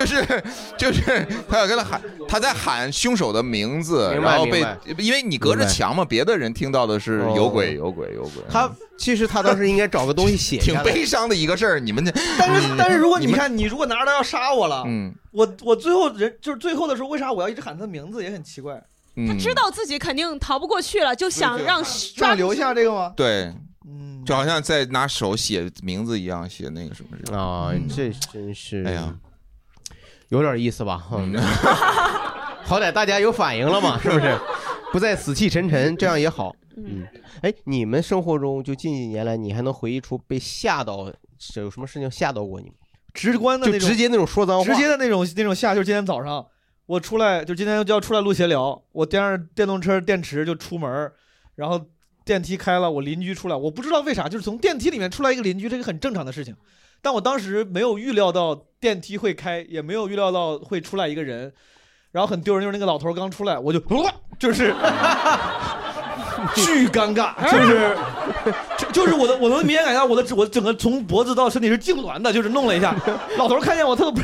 [0.02, 0.44] 就是
[0.78, 4.78] 就是他要跟他喊，他在喊凶手的名字，明白然后被明白。
[4.98, 7.34] 因为你隔着墙嘛，别的人听到的是哦。
[7.36, 8.44] 有鬼有鬼有鬼。
[8.50, 10.92] 他其实他当时应该找个东西写挺下来。
[10.92, 15.14] 悲伤的一个事儿，你们这但是但是如果你们看，你如果拿着刀要杀我了，嗯。
[15.32, 18.82] 我我最后人就是最后的时候，为啥我要一直喊他的名字也很奇怪？
[19.28, 21.84] 他，知道自己肯定逃不过去了，就想让
[22.16, 23.14] 抓留下这个吗？
[23.16, 23.54] 对，
[23.88, 24.24] 嗯。
[24.26, 27.38] 就好像在拿手写名字一样，写那个什么这个。
[27.38, 29.14] 啊，这真是哎呀，
[30.32, 31.08] 有点意思吧？
[31.12, 31.38] 嗯，
[32.64, 34.38] 好歹大家有反应了嘛， 是不是？
[34.94, 36.56] 不再死气沉沉，这样也好。
[36.78, 37.06] 嗯，
[37.42, 42.76] 哎，你们生活中就近几年来，你还能回忆出被吓到，是有什么事情吓到过你吗？
[43.14, 46.46] 直观的那种，就直接那种说脏话，直接的那种那种吓，就是今天早上
[46.86, 51.14] 我出来，就今天就要出来录闲聊，我掂着电动车电池就出门儿，
[51.56, 51.80] 然后
[52.24, 56.56] 电梯开了，我邻居出来，我不知道为啥，就是从电梯里面出来一个邻居，这个很正常的事情，
[57.02, 61.52] 但我当时没有预料到电梯会开，也没有预料到会出来一个人，
[62.12, 63.80] 然后很丢人，就是那个老头儿刚出来，我就
[64.40, 64.74] 就是。
[66.56, 67.96] 巨尴尬，就是，
[68.78, 72.96] 就就是我的，我能明显感觉到我的我整个从脖子到身体是痉挛的，就是弄了一下。
[73.38, 74.22] 老头儿看见我，他都不，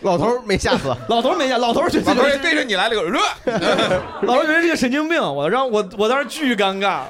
[0.00, 3.02] 老头儿没吓死， 老头儿没吓，老头儿觉得老头儿对着你来了个，
[4.22, 7.02] 老头儿觉得是个神经病，我让我我当时巨尴尬。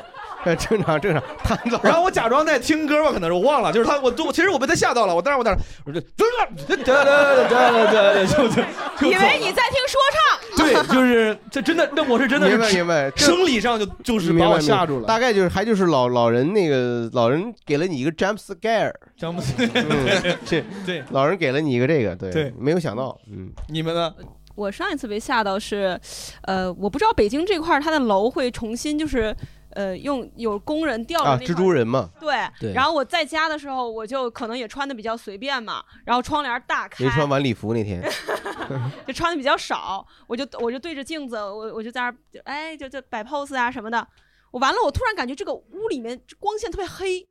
[0.56, 6.26] 正常正常，他然后我假装在听歌吧，可能是我忘了，就是他，我我其实我被他吓到了，我当时我当时我就，对
[6.66, 8.62] 对对对对，就就
[8.98, 15.06] 就以为你在听说唱， 对，就是这真的，那我是真的是明白明白，生理上就就是把我吓住了。
[15.06, 24.12] 大概就是还就是老老人那个老人给了你一个 jump scare，詹姆斯，嗯， 这对老人给了你一个这个，对对没有想到，嗯，你们呢？
[24.56, 25.98] 我上一次被吓到是，
[26.42, 29.34] 呃，我不知道北京这块儿它的楼会重新就是，
[29.74, 38.02] 呃，用有工人吊着啊，那块蜘蛛人嘛，对，对然后我在家的时候，我就可能也穿的比较随便嘛，然后窗帘大开没，穿晚礼服那天，
[39.06, 44.06] 就穿的比较少，我就我就对着镜子，我我就在那儿，就哎，就就摆 pose 啊什么的。
[44.50, 47.26] 我完了，我突然感觉这个屋里面光线特别黑，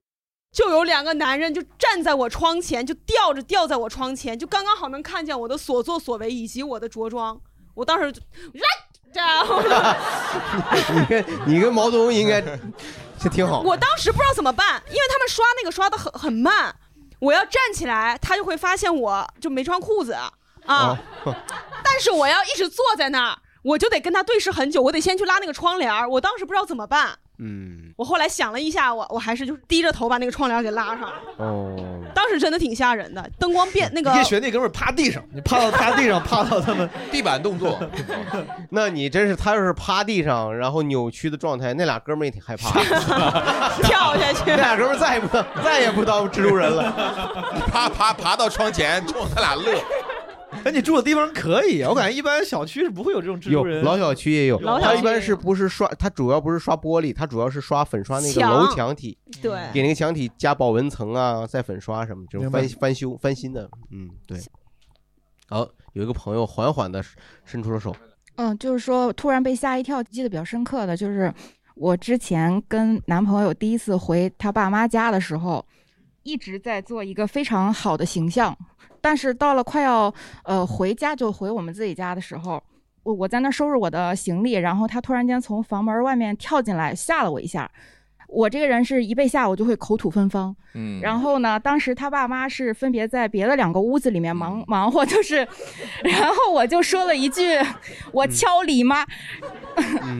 [0.51, 7.39] 就有两个男人就站在我窗前，就吊着吊在我窗前，就刚刚好能看见我的所作所为以及我的着装。
[7.75, 8.13] 我当时
[10.93, 12.41] 你跟你跟毛泽东应该
[13.19, 16.75] 这挺好，我当时不知道怎么办，因为他们刷那个刷的很很慢，
[17.19, 20.31] 我要站起来，他就会发现我就没穿裤子啊，
[20.65, 20.97] 哦。
[21.83, 31.75] 但是我要一直坐在那儿，我就得跟他对视很久，我得先去拉那个窗帘儿，我当时不知道怎么办，嗯，我后来想了一下，我我还是就是低着头把那个窗帘给拉上了，哦，
[32.13, 36.87] 当时真的挺吓人的，灯光变那个你可以学那哥们儿趴地上， 你趴到趴地上，趴到他们。
[37.11, 37.79] 地板动作。
[38.69, 42.79] 那你真是他要是趴地上，然后扭曲的状态，那俩哥们儿也挺害怕，
[43.83, 45.27] 跳下去，那俩哥们儿再也不
[45.63, 46.91] 再也不当蜘蛛人了，
[47.71, 49.81] 爬爬爬到窗前，冲他俩乐。
[50.65, 53.83] 哎，你住的地方可以啊，我感觉一般小区是不会有这种蜘有蛛人。
[53.83, 55.87] 老小区也有，老小区他一般是不是刷？
[55.99, 64.39] 他主要不是刷玻璃，他主要是刷粉刷那个墙楼墙体，对给那个墙体加保温层啊，再粉刷什么这种明白翻翻修翻新的，嗯，对。
[65.49, 67.03] 好，有一个朋友缓缓的
[67.43, 67.95] 伸出了手，
[68.37, 71.31] 嗯，就是说突然被吓一跳，记得比较深刻的就是
[71.75, 75.63] 我之前跟男朋友第一次回他爸妈家的时候，
[76.23, 78.57] 一直在做一个非常好的形象，
[79.03, 80.11] 但是到了快要
[80.45, 82.63] 呃回家就回我们自己家的时候，
[83.03, 87.69] 我我在那儿收拾我的行李，然后他突然间从房门外面跳进来，吓了我一下。
[88.29, 90.99] 我这个人是一被吓我就会口吐芬芳，嗯。
[91.01, 95.47] 然后呢，当时他爸妈是分别在别的两个屋子里面忙忙活，就是，
[96.03, 97.59] 然后我就说了一句
[98.11, 99.05] “我敲你妈”，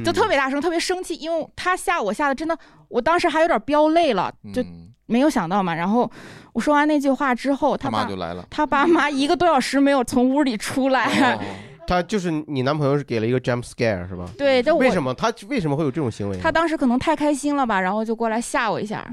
[0.05, 2.55] 就特别大声，特别生气，因为他吓我吓得真的，
[2.89, 4.63] 我当时还有点飙泪了，就
[5.07, 5.73] 没有想到嘛。
[5.73, 6.11] 然后
[6.53, 11.37] 我说完那句话之后，他爸妈就来了他爸妈一个多小时没有从屋里出来。
[11.85, 14.25] 他就是你男朋友是给了一个 jump scare 是吧？
[14.37, 16.37] 对为什么他为什么会有这种行为？
[16.37, 19.05] 他当时可能太开心了吧，然后就过来吓我一下。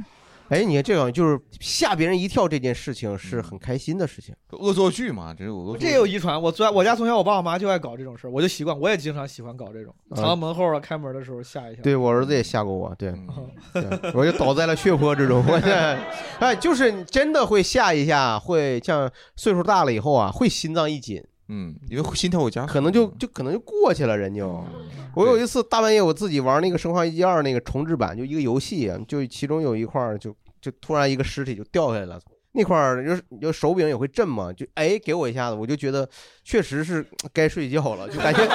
[0.50, 5.84] 哎，你看这样就是吓别人一跳这件事情是很开心的事情，恶作剧嘛，这是恶作剧。
[5.84, 6.40] 这也有遗传。
[6.42, 11.82] 我从我家从小我爸我妈就爱搞这种事儿，我就习惯，我也经常喜欢搞这种，藏到门后啊，开门的时候吓一下。
[11.82, 15.40] 对我儿子也吓过我，对，嗯对我就倒在了血泊之中。
[16.40, 21.22] 哎，就是真的会吓一下，会像岁数大了以后啊，会心脏一紧。
[21.52, 24.64] 嗯，因为心跳会加速，可能就就可能就过去了，人就。
[25.16, 32.20] 我有一次大半夜我自己玩那个《生化危机二》那个重置版，就一个游戏啊，就其中有一块儿就就突然一个尸体就掉下来了，
[32.52, 36.08] 那块儿就是就手柄也会震嘛，就哎给我一下子，我就觉得
[36.44, 38.46] 确实是该睡觉了，就感觉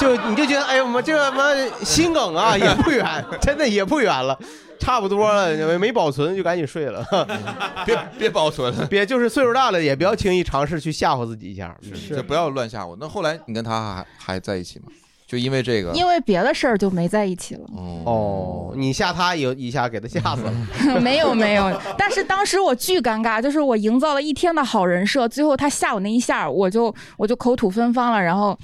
[0.00, 1.54] 就你就觉得哎呀妈这个妈
[1.84, 4.38] 心梗啊也不远，真的也不远了。
[4.80, 7.04] 差不多了，没保存就赶紧睡了，
[7.84, 12.96] 别别保存了，别就是岁数大了也不要轻易尝试去吓唬自己一下，是就不要乱吓唬。
[13.00, 14.86] 那后来你跟他还还在一起吗？
[15.28, 15.92] 就因为这个？
[15.92, 17.68] 因为别的事儿就没在一起了。
[18.06, 20.52] 哦，你吓他一一下给他吓死了。
[21.02, 28.58] 没有没有，但是当时我巨尴尬，就是我营造了一天的好人设，最后他吓我那一下，我就我就口吐芬芳了，然后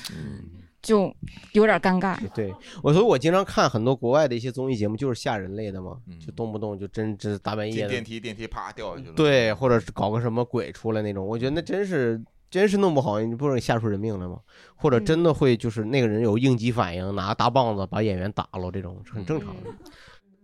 [0.80, 1.14] 就
[1.52, 2.16] 有点尴尬。
[2.34, 2.50] 对
[2.82, 9.14] 我，所以我经常看很多国外的一些综艺节目，就是吓人类的嘛，就动不动就真真大半夜的电梯，电梯啪掉下去了。
[9.14, 12.18] 对，或者是搞个什么鬼出来那种，我觉得那真是
[12.54, 14.38] 真是弄不好，你不是吓出人命来吗？
[14.76, 19.62] 或者真的会就是那个人有应急反应，拿大棒子把演员打了，这种是很正常的。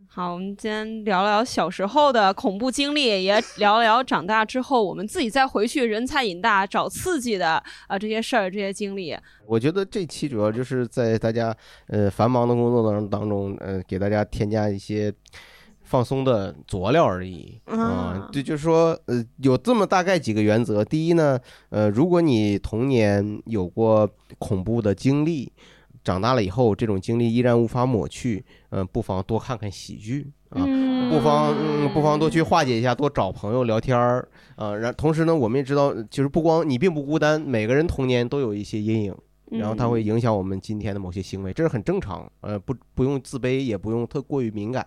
[0.08, 9.16] 好，我们今天聊聊小时候的恐怖经历，也聊聊长大之后我们自己再回去人才瘾大找刺激的啊这些事儿、这些经历。
[9.46, 11.56] 我觉得这期主要就是在大家
[11.86, 15.14] 呃繁忙的工作当当中，呃给大家添加一些
[15.90, 18.28] 放松的佐料而已啊。
[18.32, 20.84] 这就是说，呃有这么大概几个原则。
[20.84, 21.38] 第一呢，
[21.70, 24.08] 呃如果你童年有过
[24.38, 25.52] 恐怖的经历。
[26.02, 30.64] 长大了以后，这种经历依然无法抹去，嗯，不妨多看看喜剧啊，
[31.10, 34.26] 不妨嗯，不妨多去化解一下，多找朋友聊天儿
[34.56, 34.74] 啊。
[34.74, 39.14] 然同时呢，我们也知道，就是不光你并不孤单，每个人童年都有一些阴影，
[39.50, 44.84] 然后它会影响我们今天的某些行为，这是很正常，呃，不不用自卑，也不用特过于敏感。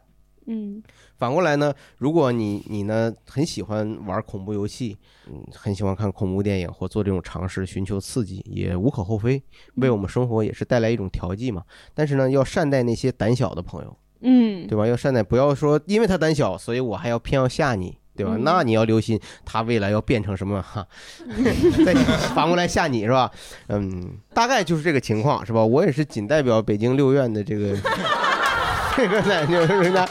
[0.47, 0.83] 嗯，
[1.17, 4.97] 反过来呢，如果你你呢很喜欢玩恐怖游戏，
[5.27, 9.41] 嗯，很喜欢看恐怖电影或做这种尝试，寻求刺激，也无可厚非，
[9.75, 11.63] 为我们生活也是带来一种调剂嘛。
[11.93, 14.85] 但是呢，要善待那些胆小的朋友，嗯，对吧？
[14.85, 18.35] 要善待，不要说因为他胆小，所以我还要偏要吓你，对吧？
[18.41, 20.85] 那你要留心他未来要变成什么哈，
[21.85, 21.93] 再
[22.35, 23.31] 反过来吓你是吧？
[23.67, 25.63] 嗯，大概就是这个情况是吧？
[25.63, 27.77] 我也是仅代表北京六院的这个
[28.97, 30.05] 这个呢，就是人家。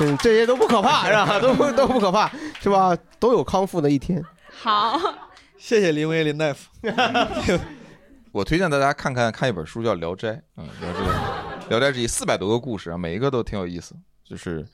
[0.00, 1.38] 嗯，这些都不可怕，是吧？
[1.40, 2.30] 都不都不可怕，
[2.60, 2.96] 是吧？
[3.18, 4.22] 都有康复的一天。
[4.50, 4.98] 好，
[5.58, 6.68] 谢谢林威林大夫。
[8.30, 10.28] 我推荐大家看看看一本书，叫《聊斋》。
[10.56, 11.00] 嗯，《聊斋》
[11.70, 13.94] 《聊斋志异》四百多个故事啊，每一个都挺有意思。
[14.22, 14.64] 就是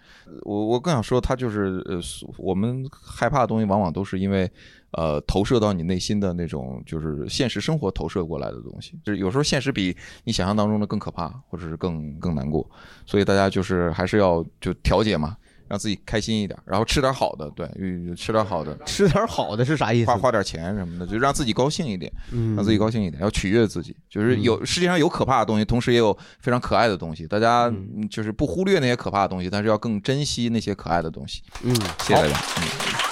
[0.42, 2.00] 我我更想说，它就是呃，
[2.36, 4.50] 我们害怕的东西，往往都是因为
[4.96, 8.98] 呃投射到你内心的那种，就是现实生活投射过来的东西。
[9.04, 12.68] 就是有时候现实比你想象当中的更可怕，或者是更更难过。
[13.06, 15.36] 所以大家就是还是要就调节嘛。
[15.66, 17.66] 让自己开心一点，然后吃点好的，对，
[18.14, 20.10] 吃点好的，吃点 好的是啥意思？
[20.10, 23.96] 花花点钱什么的，就让自己高兴一点，嗯让自己高兴一点，要取悦自己。
[24.10, 27.26] 就是有世界上有可怕的东西，同时也有非常可爱的东西。
[27.26, 31.42] 大家嗯就是不忽略那些可怕的东西，但是要更珍惜那些可爱的东西。
[31.62, 32.36] 嗯，谢谢大家。
[32.58, 33.03] 嗯，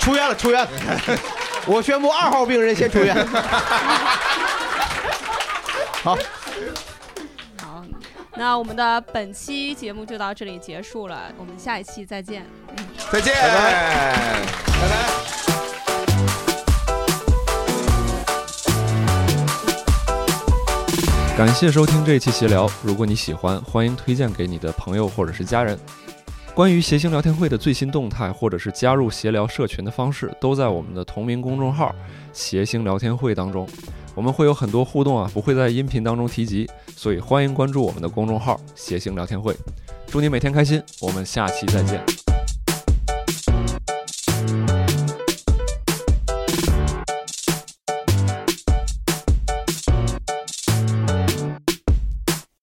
[0.00, 0.68] 出院了，出院了！
[1.66, 3.14] 我宣布二号病人先出院。
[6.02, 6.16] 好。
[7.60, 7.84] 好，
[8.34, 12.46] 那我们的本期节目就到这里结束了，我们下一期再见。
[12.76, 14.42] 嗯，再见，拜拜，
[14.80, 14.96] 拜拜。
[21.36, 22.70] 感谢收听这一期闲聊。
[22.82, 25.78] 如果你喜欢，欢迎推荐给你的朋友或者是家人。
[26.60, 31.90] 关于谐星聊天会的最新动态，或者是加入闲聊社群的方式，都在我们的同名公众号
[32.34, 33.66] “谐星聊天会”当中。
[34.14, 39.56] 我们会有很多互动啊，不会在音频当中提及，所以欢迎关注我们的公众号“谐星聊天会”。
[40.06, 42.29] 祝你每天开心，我们下期再见。